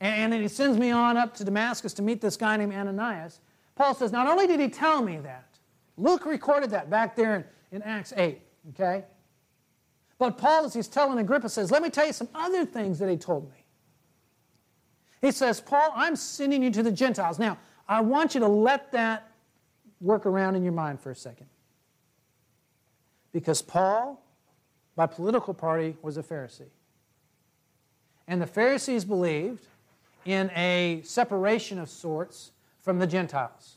And 0.00 0.32
then 0.32 0.40
he 0.40 0.48
sends 0.48 0.78
me 0.78 0.90
on 0.90 1.18
up 1.18 1.34
to 1.34 1.44
Damascus 1.44 1.92
to 1.94 2.02
meet 2.02 2.22
this 2.22 2.38
guy 2.38 2.56
named 2.56 2.72
Ananias. 2.72 3.40
Paul 3.74 3.94
says, 3.94 4.10
Not 4.10 4.26
only 4.26 4.46
did 4.46 4.58
he 4.58 4.68
tell 4.68 5.02
me 5.02 5.18
that, 5.18 5.58
Luke 5.98 6.24
recorded 6.24 6.70
that 6.70 6.88
back 6.88 7.14
there 7.14 7.36
in, 7.36 7.44
in 7.72 7.82
Acts 7.82 8.14
8, 8.16 8.40
okay? 8.68 9.04
But 10.18 10.36
Paul, 10.36 10.66
as 10.66 10.74
he's 10.74 10.86
telling 10.86 11.18
Agrippa, 11.18 11.48
says, 11.48 11.70
Let 11.70 11.82
me 11.82 11.90
tell 11.90 12.06
you 12.06 12.12
some 12.12 12.28
other 12.34 12.66
things 12.66 12.98
that 12.98 13.08
he 13.08 13.16
told 13.16 13.50
me. 13.50 13.64
He 15.20 15.32
says, 15.32 15.60
Paul, 15.60 15.92
I'm 15.94 16.16
sending 16.16 16.62
you 16.62 16.70
to 16.72 16.82
the 16.82 16.92
Gentiles. 16.92 17.38
Now, 17.38 17.58
I 17.88 18.00
want 18.00 18.34
you 18.34 18.40
to 18.40 18.48
let 18.48 18.92
that 18.92 19.30
work 20.00 20.26
around 20.26 20.56
in 20.56 20.62
your 20.62 20.72
mind 20.72 21.00
for 21.00 21.10
a 21.10 21.16
second. 21.16 21.46
Because 23.32 23.62
Paul, 23.62 24.22
by 24.96 25.06
political 25.06 25.54
party, 25.54 25.96
was 26.02 26.16
a 26.16 26.22
Pharisee. 26.22 26.70
And 28.26 28.40
the 28.40 28.46
Pharisees 28.46 29.04
believed 29.04 29.66
in 30.24 30.50
a 30.54 31.00
separation 31.04 31.78
of 31.78 31.88
sorts 31.88 32.52
from 32.80 32.98
the 32.98 33.06
Gentiles. 33.06 33.76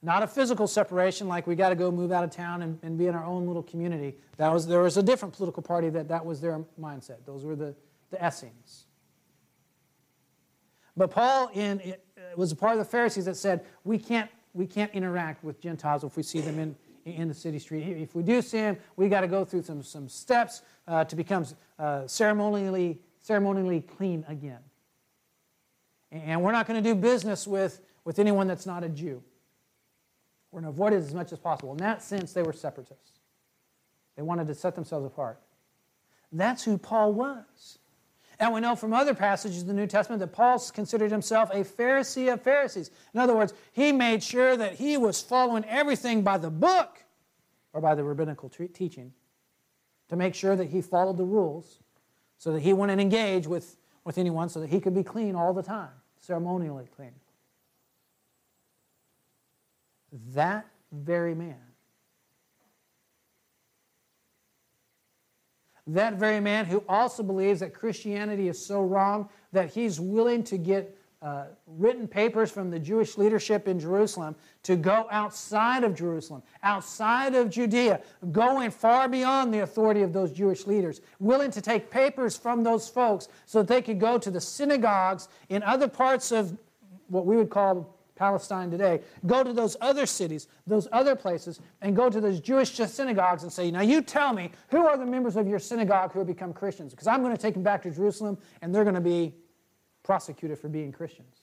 Not 0.00 0.22
a 0.22 0.28
physical 0.28 0.68
separation 0.68 1.26
like 1.26 1.46
we 1.46 1.56
got 1.56 1.70
to 1.70 1.74
go 1.74 1.90
move 1.90 2.12
out 2.12 2.22
of 2.22 2.30
town 2.30 2.62
and, 2.62 2.78
and, 2.82 2.96
be 2.96 3.06
in 3.06 3.16
our 3.16 3.24
own 3.24 3.48
little 3.48 3.64
community. 3.64 4.14
That 4.36 4.52
was, 4.52 4.66
there 4.66 4.80
was 4.80 4.96
a 4.96 5.02
different 5.02 5.34
political 5.34 5.62
party 5.62 5.90
that 5.90 6.06
that 6.08 6.24
was 6.24 6.40
their 6.40 6.60
mindset. 6.80 7.24
Those 7.26 7.44
were 7.44 7.56
the, 7.56 7.74
the 8.10 8.24
Essenes. 8.24 8.86
But 10.96 11.10
Paul 11.10 11.50
in, 11.52 11.80
it, 11.80 12.04
was 12.36 12.52
a 12.52 12.56
part 12.56 12.72
of 12.72 12.78
the 12.78 12.84
Pharisees 12.84 13.24
that 13.24 13.36
said, 13.36 13.64
we 13.84 13.98
can't, 13.98 14.30
we 14.52 14.66
can't 14.66 14.92
interact 14.92 15.42
with 15.42 15.60
Gentiles 15.60 16.04
if 16.04 16.16
we 16.16 16.22
see 16.22 16.40
them 16.40 16.58
in, 16.58 16.76
in 17.04 17.28
the 17.28 17.34
city 17.34 17.58
street. 17.58 17.82
If 17.84 18.14
we 18.14 18.22
do 18.22 18.40
see 18.40 18.58
them, 18.58 18.76
we 18.96 19.08
got 19.08 19.22
to 19.22 19.28
go 19.28 19.44
through 19.44 19.62
some, 19.62 19.82
some 19.82 20.08
steps 20.08 20.62
uh, 20.86 21.04
to 21.04 21.16
become 21.16 21.44
uh, 21.78 22.06
ceremonially, 22.06 23.00
ceremonially 23.20 23.80
clean 23.80 24.24
again. 24.28 24.60
And 26.12 26.42
we're 26.42 26.52
not 26.52 26.66
going 26.66 26.82
to 26.82 26.88
do 26.88 26.94
business 26.94 27.46
with, 27.46 27.80
with 28.04 28.18
anyone 28.18 28.46
that's 28.46 28.66
not 28.66 28.84
a 28.84 28.88
Jew. 28.88 29.22
We're 30.50 30.60
going 30.60 30.72
to 30.72 30.76
avoid 30.76 30.92
it 30.92 30.96
as 30.96 31.14
much 31.14 31.32
as 31.32 31.38
possible. 31.38 31.72
In 31.72 31.78
that 31.78 32.02
sense, 32.02 32.32
they 32.32 32.42
were 32.42 32.52
separatists. 32.52 33.18
They 34.16 34.22
wanted 34.22 34.46
to 34.48 34.54
set 34.54 34.74
themselves 34.74 35.06
apart. 35.06 35.40
That's 36.32 36.64
who 36.64 36.78
Paul 36.78 37.12
was. 37.12 37.78
And 38.40 38.54
we 38.54 38.60
know 38.60 38.76
from 38.76 38.92
other 38.92 39.14
passages 39.14 39.62
in 39.62 39.68
the 39.68 39.74
New 39.74 39.86
Testament 39.86 40.20
that 40.20 40.32
Paul 40.32 40.60
considered 40.72 41.10
himself 41.10 41.50
a 41.50 41.64
Pharisee 41.64 42.32
of 42.32 42.40
Pharisees. 42.40 42.90
In 43.12 43.20
other 43.20 43.34
words, 43.34 43.52
he 43.72 43.90
made 43.90 44.22
sure 44.22 44.56
that 44.56 44.74
he 44.74 44.96
was 44.96 45.20
following 45.20 45.64
everything 45.64 46.22
by 46.22 46.38
the 46.38 46.50
book 46.50 47.04
or 47.72 47.80
by 47.80 47.94
the 47.94 48.04
rabbinical 48.04 48.48
teaching 48.48 49.12
to 50.08 50.16
make 50.16 50.34
sure 50.34 50.54
that 50.54 50.68
he 50.68 50.80
followed 50.80 51.16
the 51.16 51.24
rules 51.24 51.80
so 52.38 52.52
that 52.52 52.60
he 52.60 52.72
wouldn't 52.72 53.00
engage 53.00 53.46
with, 53.46 53.76
with 54.04 54.18
anyone 54.18 54.48
so 54.48 54.60
that 54.60 54.70
he 54.70 54.80
could 54.80 54.94
be 54.94 55.02
clean 55.02 55.34
all 55.34 55.52
the 55.52 55.62
time 55.62 55.90
ceremonially 56.20 56.88
clean. 56.94 57.12
That 60.34 60.66
very 60.92 61.34
man, 61.34 61.56
that 65.86 66.14
very 66.14 66.40
man 66.40 66.66
who 66.66 66.82
also 66.88 67.22
believes 67.22 67.60
that 67.60 67.74
Christianity 67.74 68.48
is 68.48 68.64
so 68.64 68.82
wrong 68.82 69.28
that 69.52 69.70
he's 69.70 70.00
willing 70.00 70.42
to 70.44 70.58
get 70.58 70.94
uh, 71.20 71.46
written 71.66 72.06
papers 72.06 72.50
from 72.50 72.70
the 72.70 72.78
Jewish 72.78 73.18
leadership 73.18 73.66
in 73.66 73.80
Jerusalem 73.80 74.36
to 74.62 74.76
go 74.76 75.08
outside 75.10 75.82
of 75.82 75.94
Jerusalem, 75.94 76.42
outside 76.62 77.34
of 77.34 77.50
Judea, 77.50 78.00
going 78.30 78.70
far 78.70 79.08
beyond 79.08 79.52
the 79.52 79.60
authority 79.60 80.02
of 80.02 80.12
those 80.12 80.32
Jewish 80.32 80.66
leaders, 80.66 81.00
willing 81.18 81.50
to 81.50 81.60
take 81.60 81.90
papers 81.90 82.36
from 82.36 82.62
those 82.62 82.88
folks 82.88 83.28
so 83.46 83.58
that 83.58 83.68
they 83.68 83.82
could 83.82 83.98
go 83.98 84.16
to 84.16 84.30
the 84.30 84.40
synagogues 84.40 85.28
in 85.48 85.62
other 85.64 85.88
parts 85.88 86.30
of 86.30 86.56
what 87.08 87.26
we 87.26 87.36
would 87.36 87.50
call 87.50 87.97
Palestine 88.18 88.70
today, 88.70 89.00
go 89.26 89.44
to 89.44 89.52
those 89.52 89.76
other 89.80 90.04
cities, 90.04 90.48
those 90.66 90.88
other 90.92 91.14
places, 91.14 91.60
and 91.80 91.94
go 91.94 92.10
to 92.10 92.20
those 92.20 92.40
Jewish 92.40 92.72
synagogues 92.72 93.44
and 93.44 93.52
say, 93.52 93.70
Now 93.70 93.80
you 93.80 94.02
tell 94.02 94.32
me, 94.32 94.50
who 94.70 94.86
are 94.86 94.98
the 94.98 95.06
members 95.06 95.36
of 95.36 95.46
your 95.46 95.60
synagogue 95.60 96.12
who 96.12 96.18
have 96.18 96.28
become 96.28 96.52
Christians? 96.52 96.92
Because 96.92 97.06
I'm 97.06 97.22
going 97.22 97.34
to 97.34 97.40
take 97.40 97.54
them 97.54 97.62
back 97.62 97.82
to 97.82 97.90
Jerusalem 97.90 98.36
and 98.60 98.74
they're 98.74 98.84
going 98.84 98.94
to 98.96 99.00
be 99.00 99.34
prosecuted 100.02 100.58
for 100.58 100.68
being 100.68 100.90
Christians. 100.90 101.42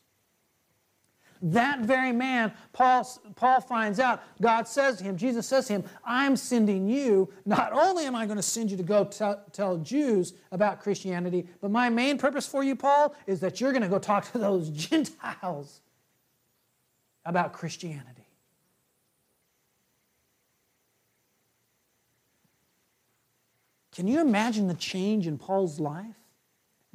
That 1.41 1.81
very 1.81 2.11
man, 2.11 2.53
Paul, 2.73 3.07
Paul 3.35 3.61
finds 3.61 3.99
out, 3.99 4.23
God 4.41 4.67
says 4.67 4.97
to 4.97 5.03
him, 5.03 5.17
Jesus 5.17 5.45
says 5.45 5.67
to 5.67 5.73
him, 5.73 5.83
I'm 6.03 6.35
sending 6.35 6.87
you. 6.87 7.29
Not 7.45 7.71
only 7.73 8.05
am 8.05 8.15
I 8.15 8.25
going 8.25 8.37
to 8.37 8.43
send 8.43 8.71
you 8.71 8.77
to 8.77 8.83
go 8.83 9.05
tell, 9.05 9.43
tell 9.51 9.77
Jews 9.77 10.33
about 10.51 10.81
Christianity, 10.81 11.47
but 11.61 11.71
my 11.71 11.89
main 11.89 12.17
purpose 12.17 12.47
for 12.47 12.63
you, 12.63 12.75
Paul, 12.75 13.13
is 13.27 13.41
that 13.41 13.61
you're 13.61 13.71
going 13.71 13.83
to 13.83 13.89
go 13.89 13.99
talk 13.99 14.31
to 14.31 14.37
those 14.37 14.69
Gentiles 14.89 15.81
about 17.25 17.53
Christianity. 17.53 18.27
Can 23.93 24.07
you 24.07 24.19
imagine 24.19 24.67
the 24.67 24.73
change 24.73 25.25
in 25.25 25.37
Paul's 25.37 25.79
life? 25.79 26.15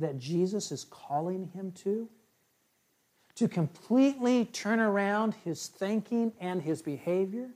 that 0.00 0.18
Jesus 0.18 0.72
is 0.72 0.84
calling 0.84 1.50
him 1.54 1.72
to? 1.72 2.08
To 3.36 3.48
completely 3.48 4.46
turn 4.46 4.80
around 4.80 5.34
his 5.44 5.68
thinking 5.68 6.32
and 6.40 6.60
his 6.60 6.82
behavior? 6.82 7.48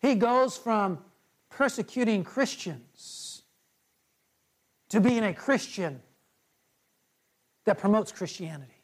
He 0.00 0.14
goes 0.14 0.56
from 0.56 0.98
persecuting 1.50 2.24
Christians 2.24 3.42
to 4.88 5.00
being 5.00 5.24
a 5.24 5.34
Christian 5.34 6.00
that 7.64 7.78
promotes 7.78 8.12
Christianity. 8.12 8.75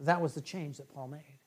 That 0.00 0.20
was 0.20 0.34
the 0.34 0.40
change 0.40 0.78
that 0.78 0.92
Paul 0.92 1.08
made. 1.08 1.38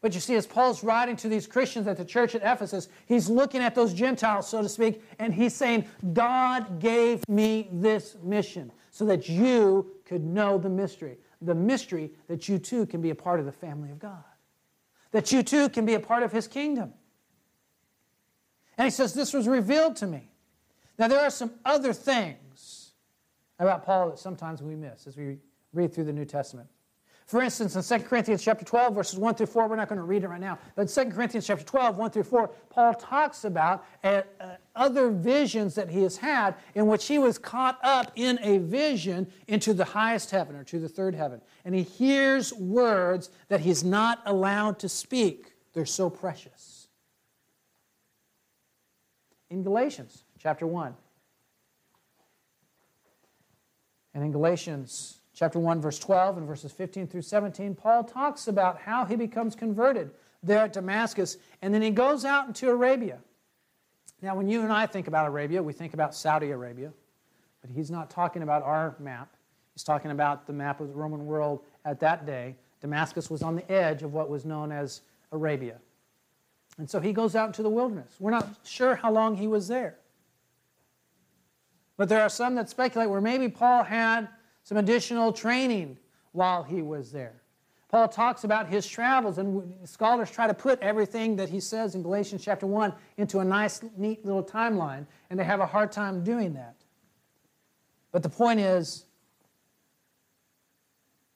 But 0.00 0.14
you 0.14 0.20
see, 0.20 0.34
as 0.34 0.46
Paul's 0.46 0.84
writing 0.84 1.16
to 1.16 1.30
these 1.30 1.46
Christians 1.46 1.86
at 1.86 1.96
the 1.96 2.04
church 2.04 2.34
at 2.34 2.42
Ephesus, 2.42 2.88
he's 3.06 3.30
looking 3.30 3.62
at 3.62 3.74
those 3.74 3.94
Gentiles, 3.94 4.46
so 4.46 4.60
to 4.60 4.68
speak, 4.68 5.02
and 5.18 5.32
he's 5.32 5.54
saying, 5.54 5.86
God 6.12 6.78
gave 6.78 7.26
me 7.26 7.70
this 7.72 8.14
mission 8.22 8.70
so 8.90 9.06
that 9.06 9.30
you 9.30 9.92
could 10.04 10.22
know 10.22 10.58
the 10.58 10.68
mystery. 10.68 11.16
The 11.40 11.54
mystery 11.54 12.10
that 12.28 12.50
you 12.50 12.58
too 12.58 12.84
can 12.84 13.00
be 13.00 13.08
a 13.10 13.14
part 13.14 13.40
of 13.40 13.46
the 13.46 13.52
family 13.52 13.90
of 13.90 13.98
God, 13.98 14.24
that 15.10 15.32
you 15.32 15.42
too 15.42 15.70
can 15.70 15.86
be 15.86 15.94
a 15.94 16.00
part 16.00 16.22
of 16.22 16.32
his 16.32 16.46
kingdom. 16.46 16.92
And 18.76 18.84
he 18.84 18.90
says, 18.90 19.14
This 19.14 19.32
was 19.32 19.48
revealed 19.48 19.96
to 19.96 20.06
me. 20.06 20.30
Now, 20.98 21.08
there 21.08 21.20
are 21.20 21.30
some 21.30 21.52
other 21.64 21.94
things 21.94 22.92
about 23.58 23.84
Paul 23.86 24.10
that 24.10 24.18
sometimes 24.18 24.62
we 24.62 24.74
miss 24.74 25.06
as 25.06 25.16
we 25.16 25.38
read 25.72 25.94
through 25.94 26.04
the 26.04 26.12
New 26.12 26.26
Testament. 26.26 26.68
For 27.26 27.40
instance, 27.40 27.74
in 27.74 28.00
2 28.00 28.04
Corinthians 28.04 28.44
chapter 28.44 28.66
12, 28.66 28.94
verses 28.94 29.18
1 29.18 29.34
through 29.34 29.46
4, 29.46 29.66
we're 29.66 29.76
not 29.76 29.88
going 29.88 29.98
to 29.98 30.04
read 30.04 30.24
it 30.24 30.28
right 30.28 30.40
now, 30.40 30.58
but 30.76 30.82
in 30.82 30.88
2 30.88 31.14
Corinthians 31.14 31.46
chapter 31.46 31.64
12, 31.64 31.96
1 31.96 32.10
through 32.10 32.22
4, 32.22 32.48
Paul 32.68 32.92
talks 32.94 33.44
about 33.44 33.86
uh, 34.04 34.22
uh, 34.40 34.56
other 34.76 35.08
visions 35.08 35.74
that 35.76 35.88
he 35.88 36.02
has 36.02 36.18
had 36.18 36.54
in 36.74 36.86
which 36.86 37.06
he 37.06 37.18
was 37.18 37.38
caught 37.38 37.78
up 37.82 38.12
in 38.14 38.38
a 38.42 38.58
vision 38.58 39.26
into 39.48 39.72
the 39.72 39.86
highest 39.86 40.30
heaven 40.32 40.54
or 40.54 40.64
to 40.64 40.78
the 40.78 40.88
third 40.88 41.14
heaven. 41.14 41.40
And 41.64 41.74
he 41.74 41.82
hears 41.82 42.52
words 42.52 43.30
that 43.48 43.60
he's 43.60 43.82
not 43.82 44.20
allowed 44.26 44.78
to 44.80 44.88
speak. 44.88 45.54
They're 45.72 45.86
so 45.86 46.10
precious. 46.10 46.88
in 49.48 49.62
Galatians 49.62 50.24
chapter 50.38 50.66
1. 50.66 50.94
And 54.12 54.24
in 54.24 54.30
Galatians 54.30 55.20
chapter 55.34 55.58
1, 55.58 55.80
verse 55.80 55.98
12, 55.98 56.38
and 56.38 56.46
verses 56.46 56.72
15 56.72 57.08
through 57.08 57.22
17, 57.22 57.74
Paul 57.74 58.04
talks 58.04 58.48
about 58.48 58.80
how 58.80 59.04
he 59.04 59.16
becomes 59.16 59.54
converted 59.54 60.10
there 60.42 60.60
at 60.60 60.72
Damascus, 60.72 61.38
and 61.60 61.74
then 61.74 61.82
he 61.82 61.90
goes 61.90 62.24
out 62.24 62.46
into 62.46 62.70
Arabia. 62.70 63.18
Now, 64.22 64.36
when 64.36 64.48
you 64.48 64.62
and 64.62 64.72
I 64.72 64.86
think 64.86 65.08
about 65.08 65.26
Arabia, 65.26 65.62
we 65.62 65.72
think 65.72 65.92
about 65.92 66.14
Saudi 66.14 66.50
Arabia, 66.50 66.92
but 67.60 67.70
he's 67.70 67.90
not 67.90 68.10
talking 68.10 68.42
about 68.42 68.62
our 68.62 68.94
map. 68.98 69.36
He's 69.74 69.82
talking 69.82 70.12
about 70.12 70.46
the 70.46 70.52
map 70.52 70.80
of 70.80 70.88
the 70.88 70.94
Roman 70.94 71.26
world 71.26 71.64
at 71.84 71.98
that 72.00 72.24
day. 72.24 72.56
Damascus 72.80 73.28
was 73.28 73.42
on 73.42 73.56
the 73.56 73.70
edge 73.70 74.02
of 74.02 74.12
what 74.12 74.30
was 74.30 74.44
known 74.44 74.70
as 74.70 75.00
Arabia. 75.32 75.78
And 76.78 76.88
so 76.88 77.00
he 77.00 77.12
goes 77.12 77.34
out 77.34 77.48
into 77.48 77.62
the 77.62 77.70
wilderness. 77.70 78.14
We're 78.20 78.30
not 78.30 78.48
sure 78.64 78.94
how 78.94 79.10
long 79.10 79.36
he 79.36 79.46
was 79.46 79.68
there. 79.68 79.96
But 81.96 82.08
there 82.08 82.22
are 82.22 82.28
some 82.28 82.54
that 82.56 82.68
speculate 82.68 83.08
where 83.08 83.20
maybe 83.20 83.48
Paul 83.48 83.84
had 83.84 84.28
some 84.64 84.78
additional 84.78 85.32
training 85.32 85.98
while 86.32 86.64
he 86.64 86.82
was 86.82 87.12
there. 87.12 87.40
Paul 87.88 88.08
talks 88.08 88.42
about 88.42 88.68
his 88.68 88.88
travels, 88.88 89.38
and 89.38 89.72
scholars 89.84 90.28
try 90.28 90.48
to 90.48 90.54
put 90.54 90.80
everything 90.80 91.36
that 91.36 91.48
he 91.48 91.60
says 91.60 91.94
in 91.94 92.02
Galatians 92.02 92.42
chapter 92.42 92.66
1 92.66 92.92
into 93.18 93.38
a 93.38 93.44
nice, 93.44 93.84
neat 93.96 94.24
little 94.24 94.42
timeline, 94.42 95.06
and 95.30 95.38
they 95.38 95.44
have 95.44 95.60
a 95.60 95.66
hard 95.66 95.92
time 95.92 96.24
doing 96.24 96.54
that. 96.54 96.74
But 98.10 98.24
the 98.24 98.28
point 98.28 98.58
is, 98.58 99.04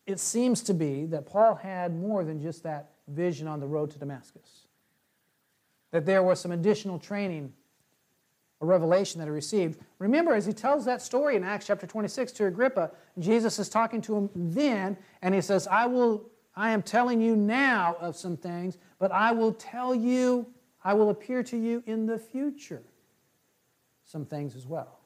it 0.04 0.18
seems 0.18 0.62
to 0.62 0.74
be 0.74 1.06
that 1.06 1.26
Paul 1.26 1.54
had 1.54 1.94
more 1.94 2.24
than 2.24 2.40
just 2.40 2.62
that 2.64 2.90
vision 3.06 3.46
on 3.46 3.60
the 3.60 3.66
road 3.66 3.90
to 3.92 3.98
Damascus. 3.98 4.66
That 5.90 6.06
there 6.06 6.22
was 6.22 6.40
some 6.40 6.50
additional 6.50 6.98
training, 6.98 7.52
a 8.60 8.66
revelation 8.66 9.20
that 9.20 9.26
he 9.26 9.30
received. 9.30 9.80
Remember, 9.98 10.34
as 10.34 10.44
he 10.44 10.52
tells 10.52 10.84
that 10.84 11.00
story 11.00 11.36
in 11.36 11.44
Acts 11.44 11.66
chapter 11.66 11.86
26 11.86 12.32
to 12.32 12.46
Agrippa, 12.46 12.90
Jesus 13.18 13.58
is 13.58 13.68
talking 13.68 14.00
to 14.02 14.16
him 14.16 14.30
then, 14.34 14.96
and 15.22 15.34
he 15.34 15.40
says, 15.40 15.66
I 15.68 15.86
will 15.86 16.28
I 16.58 16.70
am 16.70 16.82
telling 16.82 17.20
you 17.20 17.36
now 17.36 17.96
of 18.00 18.16
some 18.16 18.36
things, 18.36 18.78
but 18.98 19.12
I 19.12 19.30
will 19.30 19.52
tell 19.52 19.94
you, 19.94 20.44
I 20.82 20.92
will 20.92 21.10
appear 21.10 21.44
to 21.44 21.56
you 21.56 21.84
in 21.86 22.06
the 22.06 22.18
future 22.18 22.82
some 24.04 24.26
things 24.26 24.56
as 24.56 24.66
well. 24.66 24.98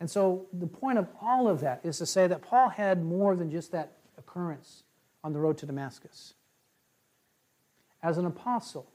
And 0.00 0.10
so 0.10 0.46
the 0.54 0.66
point 0.66 0.96
of 0.96 1.08
all 1.20 1.46
of 1.46 1.60
that 1.60 1.82
is 1.84 1.98
to 1.98 2.06
say 2.06 2.26
that 2.26 2.40
Paul 2.40 2.70
had 2.70 3.04
more 3.04 3.36
than 3.36 3.50
just 3.50 3.70
that 3.72 3.98
occurrence 4.16 4.84
on 5.22 5.34
the 5.34 5.40
road 5.40 5.58
to 5.58 5.66
Damascus. 5.66 6.32
As 8.02 8.16
an 8.16 8.24
apostle, 8.24 8.90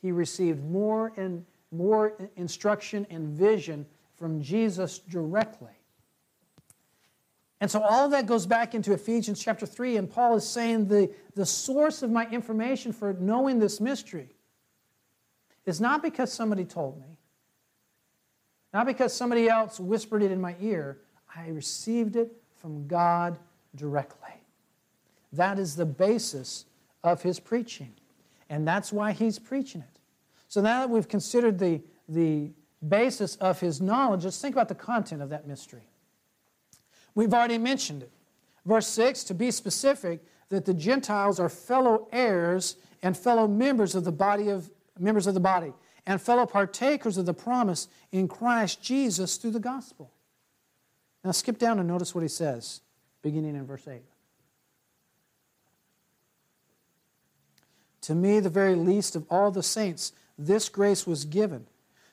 he 0.00 0.12
received 0.12 0.64
more 0.64 1.12
and 1.16 1.44
more 1.70 2.14
instruction 2.36 3.06
and 3.10 3.28
vision 3.28 3.86
from 4.16 4.40
Jesus 4.40 4.98
directly. 4.98 5.72
And 7.60 7.70
so 7.70 7.82
all 7.82 8.08
that 8.10 8.26
goes 8.26 8.46
back 8.46 8.74
into 8.74 8.92
Ephesians 8.92 9.42
chapter 9.42 9.66
3, 9.66 9.96
and 9.96 10.10
Paul 10.10 10.36
is 10.36 10.48
saying 10.48 10.86
the, 10.86 11.10
the 11.34 11.44
source 11.44 12.02
of 12.02 12.10
my 12.10 12.28
information 12.30 12.92
for 12.92 13.14
knowing 13.14 13.58
this 13.58 13.80
mystery 13.80 14.28
is 15.66 15.80
not 15.80 16.02
because 16.02 16.32
somebody 16.32 16.64
told 16.64 17.00
me, 17.00 17.18
not 18.72 18.86
because 18.86 19.12
somebody 19.12 19.48
else 19.48 19.80
whispered 19.80 20.22
it 20.22 20.30
in 20.30 20.40
my 20.40 20.54
ear. 20.60 20.98
I 21.34 21.48
received 21.48 22.16
it 22.16 22.32
from 22.54 22.86
God 22.86 23.38
directly. 23.74 24.30
That 25.32 25.58
is 25.58 25.74
the 25.74 25.86
basis 25.86 26.64
of 27.02 27.22
his 27.22 27.40
preaching. 27.40 27.92
And 28.50 28.66
that's 28.66 28.92
why 28.92 29.12
he's 29.12 29.38
preaching 29.38 29.82
it. 29.82 30.00
So 30.48 30.60
now 30.60 30.80
that 30.80 30.90
we've 30.90 31.08
considered 31.08 31.58
the, 31.58 31.82
the 32.08 32.50
basis 32.86 33.36
of 33.36 33.60
his 33.60 33.80
knowledge, 33.80 34.24
let's 34.24 34.40
think 34.40 34.54
about 34.54 34.68
the 34.68 34.74
content 34.74 35.20
of 35.20 35.28
that 35.30 35.46
mystery. 35.46 35.88
We've 37.14 37.34
already 37.34 37.58
mentioned 37.58 38.02
it. 38.02 38.12
Verse 38.64 38.86
6, 38.86 39.24
to 39.24 39.34
be 39.34 39.50
specific, 39.50 40.24
that 40.48 40.64
the 40.64 40.74
Gentiles 40.74 41.38
are 41.38 41.48
fellow 41.48 42.08
heirs 42.12 42.76
and 43.02 43.16
fellow 43.16 43.46
members 43.46 43.94
of 43.94 44.04
the 44.04 44.12
body 44.12 44.48
of 44.48 44.70
members 44.98 45.26
of 45.26 45.34
the 45.34 45.40
body 45.40 45.72
and 46.06 46.20
fellow 46.20 46.46
partakers 46.46 47.18
of 47.18 47.26
the 47.26 47.34
promise 47.34 47.88
in 48.12 48.26
Christ 48.28 48.82
Jesus 48.82 49.36
through 49.36 49.52
the 49.52 49.60
gospel. 49.60 50.10
Now 51.22 51.32
skip 51.32 51.58
down 51.58 51.78
and 51.78 51.86
notice 51.86 52.14
what 52.14 52.22
he 52.22 52.28
says, 52.28 52.80
beginning 53.22 53.56
in 53.56 53.66
verse 53.66 53.86
8. 53.86 54.02
To 58.08 58.14
me, 58.14 58.40
the 58.40 58.48
very 58.48 58.74
least 58.74 59.16
of 59.16 59.26
all 59.28 59.50
the 59.50 59.62
saints, 59.62 60.12
this 60.38 60.70
grace 60.70 61.06
was 61.06 61.26
given 61.26 61.66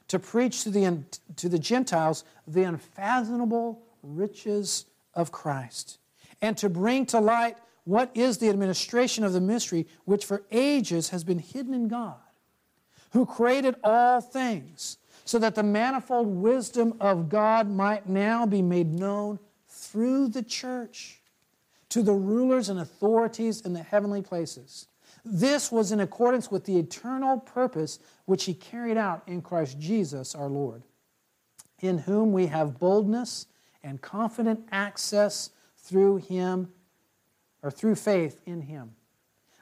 to 0.09 0.19
preach 0.19 0.63
to 0.63 0.69
the, 0.69 1.05
to 1.37 1.47
the 1.47 1.57
Gentiles 1.57 2.25
the 2.45 2.63
unfathomable 2.63 3.81
riches 4.03 4.87
of 5.13 5.31
Christ, 5.31 5.99
and 6.41 6.57
to 6.57 6.67
bring 6.67 7.05
to 7.05 7.21
light 7.21 7.55
what 7.85 8.11
is 8.13 8.39
the 8.39 8.49
administration 8.49 9.23
of 9.23 9.31
the 9.31 9.39
mystery 9.39 9.87
which 10.03 10.25
for 10.25 10.43
ages 10.51 11.11
has 11.11 11.23
been 11.23 11.39
hidden 11.39 11.73
in 11.73 11.87
God, 11.87 12.19
who 13.11 13.25
created 13.25 13.75
all 13.81 14.19
things, 14.19 14.97
so 15.23 15.39
that 15.39 15.55
the 15.55 15.63
manifold 15.63 16.27
wisdom 16.27 16.95
of 16.99 17.29
God 17.29 17.69
might 17.69 18.09
now 18.09 18.45
be 18.45 18.61
made 18.61 18.93
known 18.93 19.39
through 19.69 20.27
the 20.27 20.43
church 20.43 21.21
to 21.87 22.03
the 22.03 22.11
rulers 22.11 22.67
and 22.67 22.81
authorities 22.81 23.61
in 23.61 23.71
the 23.71 23.81
heavenly 23.81 24.21
places. 24.21 24.87
This 25.25 25.71
was 25.71 25.91
in 25.91 25.99
accordance 25.99 26.51
with 26.51 26.65
the 26.65 26.77
eternal 26.77 27.39
purpose 27.39 27.99
which 28.25 28.45
He 28.45 28.53
carried 28.53 28.97
out 28.97 29.23
in 29.27 29.41
Christ 29.41 29.79
Jesus 29.79 30.35
our 30.35 30.47
Lord, 30.47 30.83
in 31.79 31.97
whom 31.97 32.31
we 32.31 32.45
have 32.47 32.79
boldness 32.79 33.47
and 33.83 34.01
confident 34.01 34.67
access 34.71 35.49
through 35.77 36.17
him 36.17 36.69
or 37.61 37.71
through 37.71 37.95
faith 37.95 38.41
in 38.45 38.61
him. 38.61 38.91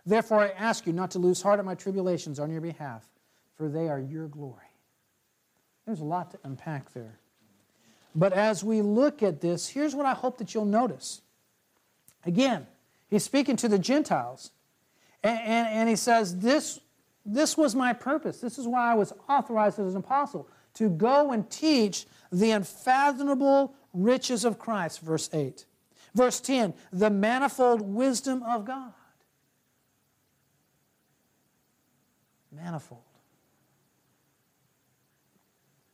Therefore, 0.06 0.42
I 0.42 0.50
ask 0.50 0.88
you 0.88 0.94
not 0.94 1.12
to 1.12 1.20
lose 1.20 1.42
heart 1.42 1.60
at 1.60 1.66
my 1.66 1.76
tribulations 1.76 2.40
on 2.40 2.50
your 2.50 2.62
behalf, 2.62 3.06
for 3.56 3.70
they 3.70 3.90
are 3.90 4.00
your 4.00 4.28
glory. 4.28 4.60
There's 5.86 6.00
a 6.00 6.06
lot 6.06 6.32
to 6.32 6.40
unpack 6.44 6.94
there. 6.94 7.20
But 8.16 8.34
as 8.34 8.64
we 8.64 8.82
look 8.82 9.24
at 9.24 9.42
this, 9.42 9.68
here's 9.68 9.96
what 9.96 10.06
I 10.06 10.14
hope 10.14 10.38
that 10.38 10.54
you'll 10.54 10.66
notice. 10.66 11.22
Again, 12.26 12.68
he's 13.10 13.24
speaking 13.24 13.56
to 13.58 13.68
the 13.68 13.80
Gentiles, 13.80 14.52
and, 15.24 15.40
and, 15.40 15.68
and 15.68 15.90
he 15.90 15.96
says, 15.96 16.38
this, 16.40 16.80
this 17.26 17.58
was 17.58 17.76
my 17.76 17.94
purpose. 17.94 18.40
This 18.40 18.58
is 18.58 18.68
why 18.68 18.92
I 18.92 18.96
was 18.96 19.14
authorized 19.30 19.80
as 19.80 19.94
an 19.94 20.02
apostle 20.02 20.48
to 20.76 20.90
go 20.90 21.32
and 21.32 21.50
teach 21.50 22.06
the 22.32 22.52
unfathomable 22.52 23.76
riches 23.94 24.44
of 24.44 24.60
Christ, 24.60 25.02
verse 25.02 25.30
8. 25.32 25.66
Verse 26.16 26.40
10, 26.42 26.74
the 26.92 27.10
manifold 27.10 27.82
wisdom 27.82 28.44
of 28.44 28.66
God. 28.66 28.94
Manifold. 32.52 33.02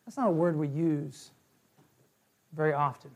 That's 0.05 0.17
not 0.17 0.27
a 0.27 0.31
word 0.31 0.57
we 0.57 0.67
use 0.67 1.31
very 2.53 2.73
often. 2.73 3.11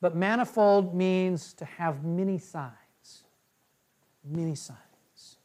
But 0.00 0.14
manifold 0.14 0.94
means 0.94 1.52
to 1.54 1.64
have 1.64 2.04
many 2.04 2.38
sides, 2.38 2.72
many 4.26 4.54
sides, 4.54 5.36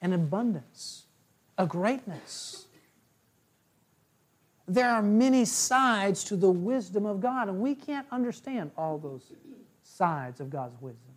an 0.00 0.12
abundance, 0.12 1.06
a 1.58 1.66
greatness 1.66 2.66
there 4.66 4.88
are 4.88 5.02
many 5.02 5.44
sides 5.44 6.24
to 6.24 6.36
the 6.36 6.50
wisdom 6.50 7.04
of 7.04 7.20
God, 7.20 7.48
and 7.48 7.60
we 7.60 7.74
can't 7.74 8.06
understand 8.10 8.70
all 8.76 8.98
those 8.98 9.32
sides 9.82 10.40
of 10.40 10.48
God's 10.48 10.80
wisdom. 10.80 11.12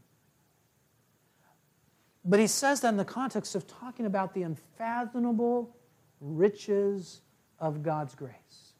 But 2.26 2.42
he 2.42 2.48
says 2.48 2.82
that 2.82 2.90
in 2.90 2.98
the 2.98 3.06
context 3.06 3.56
of 3.56 3.66
talking 3.66 4.06
about 4.06 4.34
the 4.34 4.44
unfathomable 4.44 5.74
riches 6.20 7.22
of 7.58 7.84
God's 7.84 8.16
grace. 8.16 8.74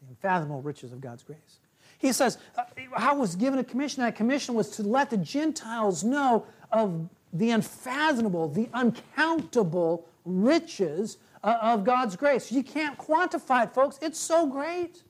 The 0.00 0.08
unfathomable 0.08 0.62
riches 0.62 0.92
of 0.92 1.02
God's 1.02 1.22
grace. 1.22 1.60
He 2.00 2.12
says, 2.12 2.38
uh, 2.56 2.64
I 2.96 3.12
was 3.12 3.36
given 3.36 3.58
a 3.58 3.64
commission. 3.64 4.02
That 4.02 4.16
commission 4.16 4.54
was 4.54 4.70
to 4.70 4.82
let 4.82 5.10
the 5.10 5.18
Gentiles 5.18 6.02
know 6.02 6.46
of 6.72 7.08
the 7.32 7.50
unfathomable, 7.50 8.48
the 8.48 8.68
uncountable 8.72 10.08
riches 10.24 11.18
uh, 11.44 11.58
of 11.60 11.84
God's 11.84 12.16
grace. 12.16 12.50
You 12.50 12.62
can't 12.62 12.98
quantify 12.98 13.64
it, 13.64 13.74
folks. 13.74 13.98
It's 14.00 14.18
so 14.18 14.46
great. 14.46 15.02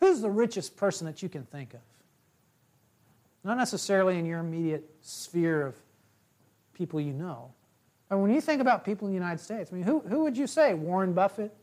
Who's 0.00 0.20
the 0.20 0.30
richest 0.30 0.76
person 0.76 1.06
that 1.06 1.22
you 1.22 1.28
can 1.28 1.44
think 1.44 1.72
of? 1.72 1.80
Not 3.44 3.56
necessarily 3.56 4.18
in 4.18 4.26
your 4.26 4.40
immediate 4.40 4.84
sphere 5.00 5.66
of 5.66 5.76
people 6.74 7.00
you 7.00 7.12
know. 7.12 7.52
Mean, 8.10 8.22
when 8.22 8.34
you 8.34 8.40
think 8.40 8.60
about 8.60 8.84
people 8.84 9.06
in 9.06 9.12
the 9.12 9.18
United 9.18 9.40
States, 9.40 9.70
I 9.72 9.76
mean, 9.76 9.84
who, 9.84 10.00
who 10.00 10.24
would 10.24 10.36
you 10.36 10.48
say? 10.48 10.74
Warren 10.74 11.12
Buffett? 11.12 11.54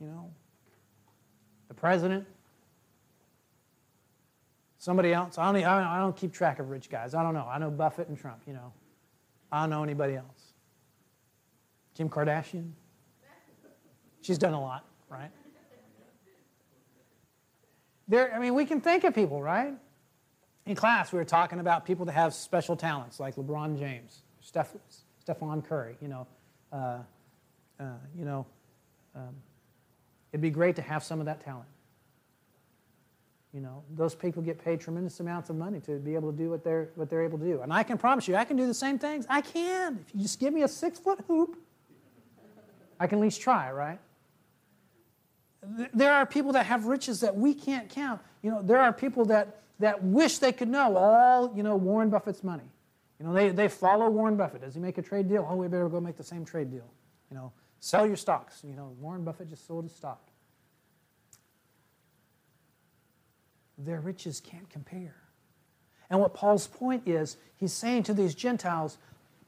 You 0.00 0.08
know? 0.08 0.30
President? 1.80 2.26
Somebody 4.78 5.12
else? 5.12 5.38
I 5.38 5.52
don't, 5.52 5.64
I 5.64 5.98
don't 5.98 6.16
keep 6.16 6.32
track 6.32 6.58
of 6.58 6.70
rich 6.70 6.88
guys. 6.88 7.14
I 7.14 7.22
don't 7.22 7.34
know. 7.34 7.46
I 7.50 7.58
know 7.58 7.70
Buffett 7.70 8.08
and 8.08 8.18
Trump, 8.18 8.42
you 8.46 8.52
know. 8.52 8.72
I 9.50 9.62
don't 9.62 9.70
know 9.70 9.82
anybody 9.82 10.14
else. 10.14 10.52
Kim 11.96 12.08
Kardashian? 12.08 12.70
She's 14.22 14.38
done 14.38 14.54
a 14.54 14.60
lot, 14.60 14.84
right? 15.08 15.30
There, 18.08 18.32
I 18.34 18.38
mean, 18.38 18.54
we 18.54 18.64
can 18.64 18.80
think 18.80 19.04
of 19.04 19.14
people, 19.14 19.42
right? 19.42 19.72
In 20.66 20.74
class, 20.74 21.12
we 21.12 21.18
were 21.18 21.24
talking 21.24 21.60
about 21.60 21.86
people 21.86 22.04
that 22.06 22.12
have 22.12 22.34
special 22.34 22.76
talents, 22.76 23.20
like 23.20 23.36
LeBron 23.36 23.78
James, 23.78 24.22
Steph, 24.40 24.74
Stephen 25.20 25.62
Curry. 25.62 25.96
You 26.00 26.08
know, 26.08 26.26
uh, 26.72 26.98
uh, 27.78 27.84
you 28.16 28.24
know, 28.24 28.46
um, 29.14 29.34
it'd 30.32 30.40
be 30.40 30.50
great 30.50 30.76
to 30.76 30.82
have 30.82 31.02
some 31.02 31.20
of 31.20 31.26
that 31.26 31.44
talent. 31.44 31.68
You 33.52 33.60
know, 33.60 33.82
those 33.96 34.14
people 34.14 34.42
get 34.42 34.62
paid 34.62 34.80
tremendous 34.80 35.18
amounts 35.18 35.50
of 35.50 35.56
money 35.56 35.80
to 35.80 35.98
be 35.98 36.14
able 36.14 36.30
to 36.30 36.38
do 36.38 36.50
what 36.50 36.62
they're, 36.62 36.90
what 36.94 37.10
they're 37.10 37.24
able 37.24 37.38
to 37.38 37.44
do. 37.44 37.62
And 37.62 37.72
I 37.72 37.82
can 37.82 37.98
promise 37.98 38.28
you, 38.28 38.36
I 38.36 38.44
can 38.44 38.56
do 38.56 38.66
the 38.66 38.74
same 38.74 38.98
things. 38.98 39.26
I 39.28 39.40
can. 39.40 39.98
If 40.06 40.14
you 40.14 40.22
just 40.22 40.38
give 40.38 40.54
me 40.54 40.62
a 40.62 40.68
six 40.68 41.00
foot 41.00 41.18
hoop, 41.26 41.58
I 43.00 43.08
can 43.08 43.18
at 43.18 43.22
least 43.22 43.40
try, 43.40 43.72
right? 43.72 43.98
There 45.92 46.12
are 46.12 46.24
people 46.26 46.52
that 46.52 46.66
have 46.66 46.86
riches 46.86 47.20
that 47.20 47.36
we 47.36 47.52
can't 47.54 47.88
count. 47.88 48.20
You 48.42 48.50
know, 48.50 48.62
there 48.62 48.78
are 48.78 48.92
people 48.92 49.24
that, 49.26 49.62
that 49.80 50.02
wish 50.02 50.38
they 50.38 50.52
could 50.52 50.68
know 50.68 50.96
all, 50.96 51.52
you 51.56 51.62
know, 51.62 51.76
Warren 51.76 52.08
Buffett's 52.08 52.44
money. 52.44 52.70
You 53.18 53.26
know, 53.26 53.32
they, 53.34 53.50
they 53.50 53.68
follow 53.68 54.08
Warren 54.08 54.36
Buffett. 54.36 54.62
Does 54.62 54.74
he 54.74 54.80
make 54.80 54.96
a 54.96 55.02
trade 55.02 55.28
deal? 55.28 55.46
Oh, 55.48 55.56
we 55.56 55.68
better 55.68 55.88
go 55.88 56.00
make 56.00 56.16
the 56.16 56.24
same 56.24 56.44
trade 56.44 56.70
deal. 56.70 56.88
You 57.30 57.36
know, 57.36 57.52
sell 57.80 58.06
your 58.06 58.16
stocks. 58.16 58.60
You 58.62 58.74
know, 58.74 58.94
Warren 59.00 59.24
Buffett 59.24 59.48
just 59.48 59.66
sold 59.66 59.84
his 59.84 59.94
stock. 59.94 60.30
their 63.84 64.00
riches 64.00 64.40
can't 64.40 64.68
compare. 64.68 65.16
And 66.10 66.20
what 66.20 66.34
Paul's 66.34 66.66
point 66.66 67.06
is, 67.06 67.36
he's 67.56 67.72
saying 67.72 68.04
to 68.04 68.14
these 68.14 68.34
Gentiles, 68.34 68.98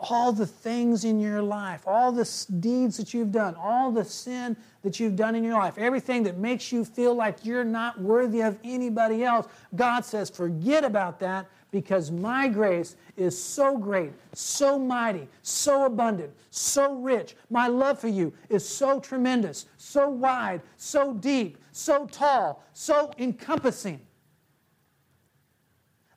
all 0.00 0.32
the 0.32 0.46
things 0.46 1.04
in 1.04 1.20
your 1.20 1.42
life, 1.42 1.82
all 1.86 2.10
the 2.10 2.28
deeds 2.58 2.96
that 2.96 3.14
you've 3.14 3.30
done, 3.30 3.54
all 3.54 3.92
the 3.92 4.04
sin 4.04 4.56
that 4.82 4.98
you've 4.98 5.14
done 5.14 5.36
in 5.36 5.44
your 5.44 5.54
life, 5.54 5.78
everything 5.78 6.24
that 6.24 6.38
makes 6.38 6.72
you 6.72 6.84
feel 6.84 7.14
like 7.14 7.44
you're 7.44 7.64
not 7.64 8.00
worthy 8.00 8.40
of 8.40 8.58
anybody 8.64 9.22
else, 9.22 9.46
God 9.76 10.04
says, 10.04 10.28
forget 10.28 10.84
about 10.84 11.20
that 11.20 11.46
because 11.72 12.10
my 12.10 12.46
grace 12.46 12.96
is 13.16 13.42
so 13.42 13.76
great, 13.76 14.12
so 14.34 14.78
mighty, 14.78 15.26
so 15.40 15.86
abundant, 15.86 16.30
so 16.50 16.94
rich. 16.96 17.34
My 17.50 17.66
love 17.66 17.98
for 17.98 18.08
you 18.08 18.32
is 18.50 18.68
so 18.68 19.00
tremendous, 19.00 19.66
so 19.78 20.08
wide, 20.08 20.60
so 20.76 21.14
deep, 21.14 21.56
so 21.72 22.06
tall, 22.06 22.62
so 22.74 23.10
encompassing 23.18 24.00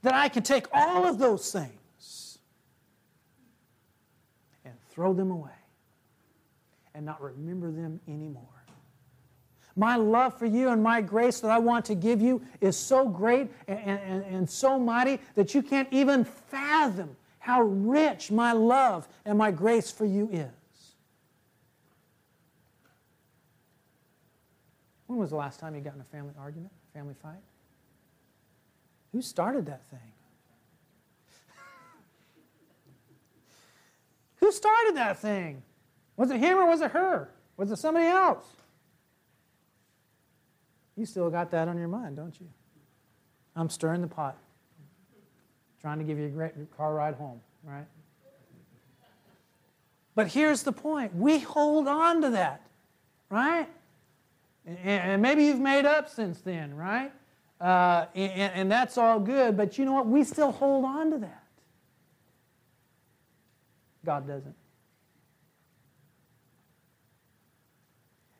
that 0.03 0.13
I 0.13 0.27
can 0.27 0.43
take 0.43 0.67
all 0.73 1.07
of 1.07 1.17
those 1.17 1.51
things 1.51 2.39
and 4.65 4.73
throw 4.91 5.13
them 5.13 5.31
away 5.31 5.49
and 6.93 7.05
not 7.05 7.21
remember 7.21 7.71
them 7.71 8.01
anymore. 8.09 8.54
My 9.75 9.97
love 9.97 10.37
for 10.39 10.45
you 10.45 10.69
and 10.69 10.81
my 10.81 11.01
grace 11.01 11.41
that 11.41 11.51
I 11.51 11.57
want 11.59 11.85
to 11.85 11.95
give 11.95 12.21
you 12.21 12.41
is 12.61 12.77
so 12.77 13.07
great 13.09 13.51
and, 13.67 13.79
and, 13.79 14.23
and 14.23 14.49
so 14.49 14.79
mighty 14.79 15.19
that 15.35 15.53
you 15.53 15.61
can't 15.61 15.89
even 15.91 16.23
fathom 16.23 17.17
how 17.39 17.61
rich 17.61 18.31
my 18.31 18.53
love 18.53 19.07
and 19.25 19.37
my 19.37 19.51
grace 19.51 19.91
for 19.91 20.05
you 20.05 20.29
is. 20.31 20.49
When 25.07 25.19
was 25.19 25.29
the 25.29 25.35
last 25.35 25.59
time 25.59 25.75
you 25.75 25.81
got 25.81 25.93
in 25.93 26.01
a 26.01 26.05
family 26.05 26.33
argument, 26.39 26.71
family 26.93 27.13
fight? 27.21 27.41
Who 29.11 29.21
started 29.21 29.65
that 29.67 29.85
thing? 29.85 29.99
Who 34.37 34.51
started 34.51 34.95
that 34.95 35.19
thing? 35.19 35.61
Was 36.17 36.31
it 36.31 36.39
him 36.39 36.57
or 36.57 36.65
was 36.65 36.81
it 36.81 36.91
her? 36.91 37.29
Was 37.57 37.71
it 37.71 37.77
somebody 37.77 38.07
else? 38.07 38.45
You 40.95 41.05
still 41.05 41.29
got 41.29 41.51
that 41.51 41.67
on 41.67 41.77
your 41.77 41.87
mind, 41.87 42.15
don't 42.15 42.39
you? 42.39 42.47
I'm 43.55 43.69
stirring 43.69 44.01
the 44.01 44.07
pot, 44.07 44.37
trying 45.81 45.99
to 45.99 46.03
give 46.03 46.17
you 46.17 46.25
a 46.25 46.29
great 46.29 46.53
car 46.75 46.93
ride 46.93 47.15
home, 47.15 47.41
right? 47.63 47.85
But 50.13 50.27
here's 50.27 50.63
the 50.63 50.71
point 50.71 51.13
we 51.15 51.39
hold 51.39 51.87
on 51.87 52.21
to 52.21 52.29
that, 52.31 52.61
right? 53.29 53.67
And 54.65 55.21
maybe 55.21 55.43
you've 55.43 55.59
made 55.59 55.85
up 55.85 56.09
since 56.09 56.41
then, 56.41 56.75
right? 56.75 57.11
Uh, 57.59 58.05
and, 58.15 58.53
and 58.53 58.71
that's 58.71 58.97
all 58.97 59.19
good, 59.19 59.55
but 59.55 59.77
you 59.77 59.85
know 59.85 59.93
what? 59.93 60.07
We 60.07 60.23
still 60.23 60.51
hold 60.51 60.85
on 60.85 61.11
to 61.11 61.17
that. 61.19 61.43
God 64.03 64.27
doesn't. 64.27 64.55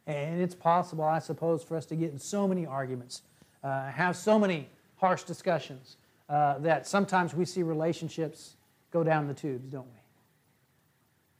And 0.07 0.41
it's 0.41 0.55
possible, 0.55 1.03
I 1.03 1.19
suppose, 1.19 1.63
for 1.63 1.75
us 1.75 1.85
to 1.87 1.95
get 1.95 2.11
in 2.11 2.19
so 2.19 2.47
many 2.47 2.65
arguments, 2.65 3.23
uh, 3.63 3.89
have 3.89 4.15
so 4.15 4.37
many 4.37 4.69
harsh 4.97 5.23
discussions, 5.23 5.97
uh, 6.29 6.59
that 6.59 6.87
sometimes 6.87 7.33
we 7.33 7.45
see 7.45 7.63
relationships 7.63 8.55
go 8.91 9.03
down 9.03 9.27
the 9.27 9.33
tubes, 9.33 9.69
don't 9.69 9.85
we? 9.85 9.99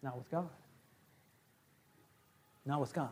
Not 0.01 0.17
with 0.17 0.29
God. 0.29 0.49
Not 2.65 2.81
with 2.81 2.93
God. 2.93 3.09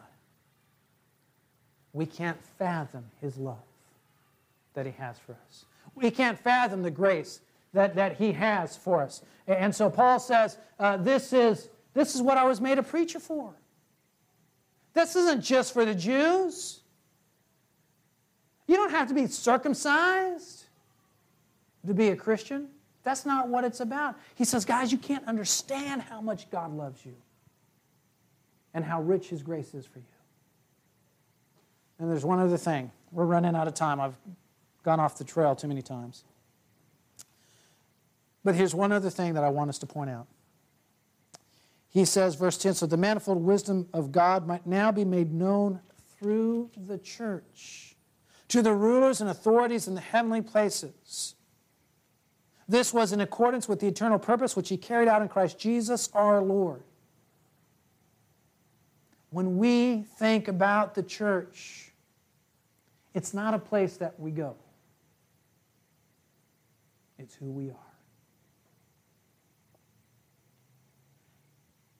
We 1.94 2.06
can't 2.08 2.38
fathom 2.58 3.06
His 3.22 3.38
love 3.38 3.58
that 4.74 4.86
He 4.86 4.92
has 4.94 5.18
for 5.20 5.36
us. 5.48 5.66
We 5.96 6.10
can't 6.10 6.40
fathom 6.40 6.82
the 6.82 6.92
grace 6.92 7.40
that, 7.74 7.96
that 7.96 8.18
He 8.18 8.32
has 8.32 8.76
for 8.76 9.04
us. 9.04 9.22
And 9.48 9.74
so 9.74 9.90
Paul 9.90 10.20
says, 10.20 10.58
uh, 10.80 10.98
this, 10.98 11.34
is, 11.34 11.70
this 11.94 12.16
is 12.16 12.22
what 12.22 12.38
I 12.38 12.46
was 12.46 12.60
made 12.60 12.80
a 12.80 12.84
preacher 12.84 13.20
for. 13.20 13.54
This 14.94 15.16
isn't 15.16 15.44
just 15.44 15.74
for 15.74 15.86
the 15.86 15.96
Jews. 15.96 16.82
You 18.68 18.76
don't 18.76 18.92
have 18.92 19.08
to 19.10 19.14
be 19.14 19.28
circumcised 19.28 20.66
to 21.86 21.94
be 21.94 22.10
a 22.10 22.16
Christian. 22.16 22.70
That's 23.04 23.26
not 23.26 23.50
what 23.50 23.66
it's 23.66 23.82
about. 23.82 24.16
He 24.36 24.46
says, 24.46 24.64
guys, 24.64 24.92
you 24.92 24.98
can't 24.98 25.28
understand 25.28 26.02
how 26.02 26.22
much 26.22 26.50
God 26.50 26.74
loves 26.74 27.06
you 27.06 27.16
and 28.74 28.86
how 28.86 29.02
rich 29.02 29.30
His 29.30 29.44
grace 29.44 29.74
is 29.74 29.86
for 29.86 30.00
you. 30.00 30.06
And 32.00 32.10
there's 32.10 32.26
one 32.26 32.40
other 32.40 32.58
thing. 32.58 32.92
We're 33.12 33.26
running 33.26 33.56
out 33.56 33.68
of 33.68 33.74
time. 33.74 34.00
I've 34.00 34.16
gone 34.84 35.00
off 35.00 35.18
the 35.18 35.24
trail 35.24 35.56
too 35.56 35.68
many 35.68 35.82
times. 35.82 36.24
But 38.44 38.56
here's 38.56 38.76
one 38.76 38.92
other 38.92 39.10
thing 39.10 39.34
that 39.34 39.44
I 39.44 39.50
want 39.50 39.70
us 39.70 39.78
to 39.80 39.86
point 39.86 40.10
out. 40.10 40.28
He 41.94 42.06
says, 42.06 42.36
verse 42.36 42.58
10 42.58 42.74
So 42.74 42.86
the 42.88 42.98
manifold 42.98 43.44
wisdom 43.44 43.88
of 43.94 44.12
God 44.12 44.48
might 44.48 44.66
now 44.66 44.92
be 44.92 45.06
made 45.06 45.32
known 45.32 45.80
through 46.20 46.72
the 46.76 46.98
church 46.98 47.96
to 48.48 48.62
the 48.62 48.74
rulers 48.74 49.22
and 49.22 49.30
authorities 49.30 49.88
in 49.88 49.96
the 49.96 50.02
heavenly 50.02 50.42
places. 50.42 51.36
This 52.68 52.94
was 52.94 53.14
in 53.14 53.22
accordance 53.22 53.68
with 53.68 53.80
the 53.80 53.88
eternal 53.88 54.18
purpose 54.18 54.56
which 54.56 54.70
he 54.70 54.78
carried 54.78 55.08
out 55.08 55.22
in 55.22 55.28
Christ 55.28 55.60
Jesus 55.60 56.10
our 56.14 56.42
Lord. 56.42 56.84
When 59.30 59.58
we 59.58 60.04
think 60.18 60.48
about 60.48 60.96
the 60.96 61.04
church, 61.04 61.92
it's 63.14 63.34
not 63.34 63.54
a 63.54 63.60
place 63.60 63.98
that 63.98 64.20
we 64.20 64.32
go, 64.32 64.56
it's 67.20 67.36
who 67.36 67.52
we 67.52 67.70
are. 67.70 67.93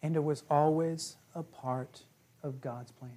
And 0.04 0.16
it 0.16 0.24
was 0.24 0.44
always 0.50 1.16
a 1.34 1.42
part 1.42 2.04
of 2.44 2.62
God's 2.62 2.92
plan. 2.92 3.12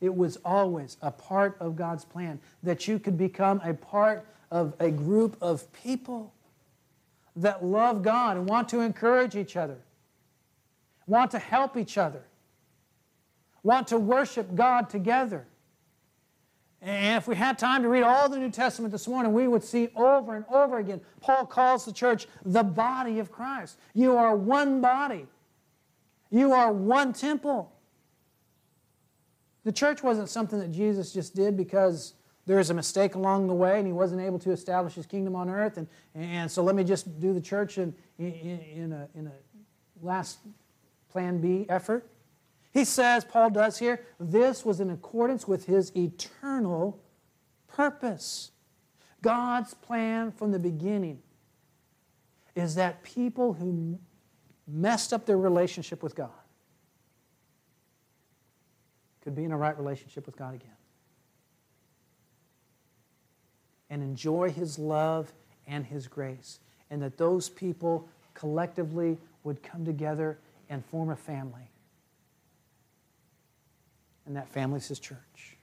It 0.00 0.14
was 0.14 0.38
always 0.44 0.96
a 1.00 1.10
part 1.10 1.56
of 1.60 1.76
God's 1.76 2.04
plan 2.04 2.40
that 2.62 2.88
you 2.88 2.98
could 2.98 3.16
become 3.16 3.60
a 3.64 3.74
part 3.74 4.26
of 4.50 4.74
a 4.80 4.90
group 4.90 5.36
of 5.40 5.70
people 5.72 6.32
that 7.36 7.64
love 7.64 8.02
God 8.02 8.36
and 8.36 8.48
want 8.48 8.68
to 8.70 8.80
encourage 8.80 9.36
each 9.36 9.56
other, 9.56 9.78
want 11.06 11.30
to 11.32 11.38
help 11.38 11.76
each 11.76 11.98
other, 11.98 12.22
want 13.62 13.88
to 13.88 13.98
worship 13.98 14.54
God 14.54 14.88
together. 14.88 15.46
And 16.82 17.16
if 17.16 17.26
we 17.26 17.34
had 17.34 17.58
time 17.58 17.82
to 17.82 17.88
read 17.88 18.02
all 18.02 18.28
the 18.28 18.38
New 18.38 18.50
Testament 18.50 18.92
this 18.92 19.08
morning, 19.08 19.32
we 19.32 19.48
would 19.48 19.64
see 19.64 19.88
over 19.96 20.36
and 20.36 20.44
over 20.50 20.78
again, 20.78 21.00
Paul 21.20 21.46
calls 21.46 21.84
the 21.84 21.92
church 21.92 22.26
the 22.44 22.62
body 22.62 23.18
of 23.18 23.32
Christ. 23.32 23.78
You 23.94 24.16
are 24.16 24.36
one 24.36 24.80
body, 24.80 25.26
you 26.30 26.52
are 26.52 26.72
one 26.72 27.12
temple. 27.12 27.72
The 29.64 29.72
church 29.72 30.00
wasn't 30.00 30.28
something 30.28 30.60
that 30.60 30.70
Jesus 30.70 31.12
just 31.12 31.34
did 31.34 31.56
because 31.56 32.14
there 32.46 32.58
was 32.58 32.70
a 32.70 32.74
mistake 32.74 33.16
along 33.16 33.48
the 33.48 33.54
way 33.54 33.78
and 33.78 33.86
he 33.86 33.92
wasn't 33.92 34.20
able 34.20 34.38
to 34.38 34.52
establish 34.52 34.94
his 34.94 35.06
kingdom 35.06 35.34
on 35.34 35.50
earth. 35.50 35.76
And, 35.76 35.88
and 36.14 36.48
so 36.48 36.62
let 36.62 36.76
me 36.76 36.84
just 36.84 37.20
do 37.20 37.34
the 37.34 37.40
church 37.40 37.78
in, 37.78 37.92
in, 38.18 38.26
in, 38.26 38.92
a, 38.92 39.08
in 39.16 39.26
a 39.26 39.32
last 40.00 40.38
plan 41.10 41.40
B 41.40 41.66
effort. 41.68 42.08
He 42.76 42.84
says, 42.84 43.24
Paul 43.24 43.48
does 43.48 43.78
here, 43.78 44.04
this 44.20 44.62
was 44.62 44.80
in 44.80 44.90
accordance 44.90 45.48
with 45.48 45.64
his 45.64 45.96
eternal 45.96 47.00
purpose. 47.68 48.50
God's 49.22 49.72
plan 49.72 50.30
from 50.30 50.52
the 50.52 50.58
beginning. 50.58 51.22
is 52.54 52.74
that 52.74 53.02
people 53.02 53.54
who 53.54 53.98
messed 54.68 55.14
up 55.14 55.24
their 55.24 55.38
relationship 55.38 56.02
with 56.02 56.14
God 56.14 56.28
could 59.22 59.34
be 59.34 59.44
in 59.44 59.52
a 59.52 59.56
right 59.56 59.76
relationship 59.78 60.26
with 60.26 60.36
God 60.36 60.54
again. 60.54 60.68
And 63.88 64.02
enjoy 64.02 64.50
His 64.50 64.78
love 64.78 65.32
and 65.66 65.86
His 65.86 66.08
grace. 66.08 66.60
And 66.90 67.00
that 67.00 67.16
those 67.16 67.48
people 67.48 68.06
collectively 68.34 69.16
would 69.44 69.62
come 69.62 69.86
together 69.86 70.38
and 70.68 70.84
form 70.84 71.08
a 71.08 71.16
family. 71.16 71.70
And 74.26 74.36
that 74.36 74.48
family 74.48 74.78
is 74.78 74.88
His 74.88 74.98
church. 74.98 75.56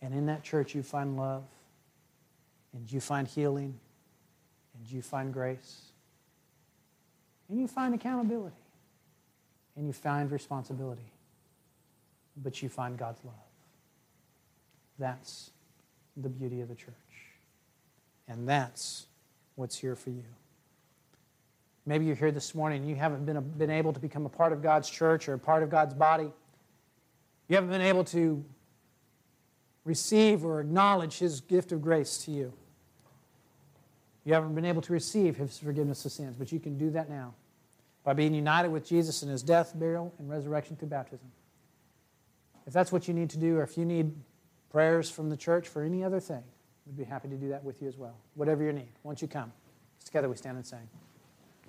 And 0.00 0.14
in 0.14 0.26
that 0.26 0.42
church, 0.42 0.74
you 0.74 0.82
find 0.82 1.16
love, 1.16 1.44
and 2.72 2.90
you 2.90 3.00
find 3.00 3.26
healing, 3.26 3.78
and 4.78 4.90
you 4.92 5.02
find 5.02 5.32
grace, 5.32 5.86
and 7.48 7.58
you 7.58 7.66
find 7.66 7.94
accountability, 7.94 8.54
and 9.74 9.86
you 9.86 9.92
find 9.92 10.30
responsibility, 10.30 11.10
but 12.36 12.62
you 12.62 12.68
find 12.68 12.96
God's 12.96 13.24
love. 13.24 13.34
That's 14.98 15.50
the 16.16 16.28
beauty 16.28 16.60
of 16.60 16.68
the 16.68 16.74
church. 16.74 16.94
And 18.28 18.48
that's 18.48 19.06
what's 19.54 19.78
here 19.78 19.96
for 19.96 20.10
you. 20.10 20.24
Maybe 21.86 22.04
you're 22.04 22.16
here 22.16 22.32
this 22.32 22.54
morning 22.54 22.82
and 22.82 22.90
you 22.90 22.96
haven't 22.96 23.24
been, 23.24 23.40
been 23.56 23.70
able 23.70 23.92
to 23.92 24.00
become 24.00 24.26
a 24.26 24.28
part 24.28 24.52
of 24.52 24.60
God's 24.60 24.90
church 24.90 25.28
or 25.28 25.34
a 25.34 25.38
part 25.38 25.62
of 25.62 25.70
God's 25.70 25.94
body. 25.94 26.32
You 27.48 27.54
haven't 27.54 27.70
been 27.70 27.80
able 27.80 28.02
to 28.04 28.44
receive 29.84 30.44
or 30.44 30.60
acknowledge 30.60 31.18
His 31.18 31.40
gift 31.40 31.70
of 31.70 31.80
grace 31.80 32.18
to 32.24 32.32
you. 32.32 32.52
You 34.24 34.34
haven't 34.34 34.56
been 34.56 34.64
able 34.64 34.82
to 34.82 34.92
receive 34.92 35.36
His 35.36 35.56
forgiveness 35.58 36.04
of 36.04 36.10
sins, 36.10 36.34
but 36.36 36.50
you 36.50 36.58
can 36.58 36.76
do 36.76 36.90
that 36.90 37.08
now 37.08 37.34
by 38.02 38.12
being 38.12 38.34
united 38.34 38.70
with 38.70 38.84
Jesus 38.84 39.22
in 39.22 39.28
His 39.28 39.44
death, 39.44 39.72
burial, 39.76 40.12
and 40.18 40.28
resurrection 40.28 40.74
through 40.74 40.88
baptism. 40.88 41.30
If 42.66 42.72
that's 42.72 42.90
what 42.90 43.06
you 43.06 43.14
need 43.14 43.30
to 43.30 43.38
do, 43.38 43.58
or 43.58 43.62
if 43.62 43.78
you 43.78 43.84
need 43.84 44.12
prayers 44.70 45.08
from 45.08 45.30
the 45.30 45.36
church 45.36 45.68
for 45.68 45.84
any 45.84 46.02
other 46.02 46.18
thing, 46.18 46.42
we'd 46.84 46.96
be 46.96 47.04
happy 47.04 47.28
to 47.28 47.36
do 47.36 47.48
that 47.50 47.62
with 47.62 47.80
you 47.80 47.86
as 47.86 47.96
well. 47.96 48.16
Whatever 48.34 48.64
your 48.64 48.72
need, 48.72 48.90
once 49.04 49.22
you 49.22 49.28
come. 49.28 49.52
Together 50.04 50.28
we 50.28 50.36
stand 50.36 50.56
and 50.56 50.66
sing. 50.66 50.88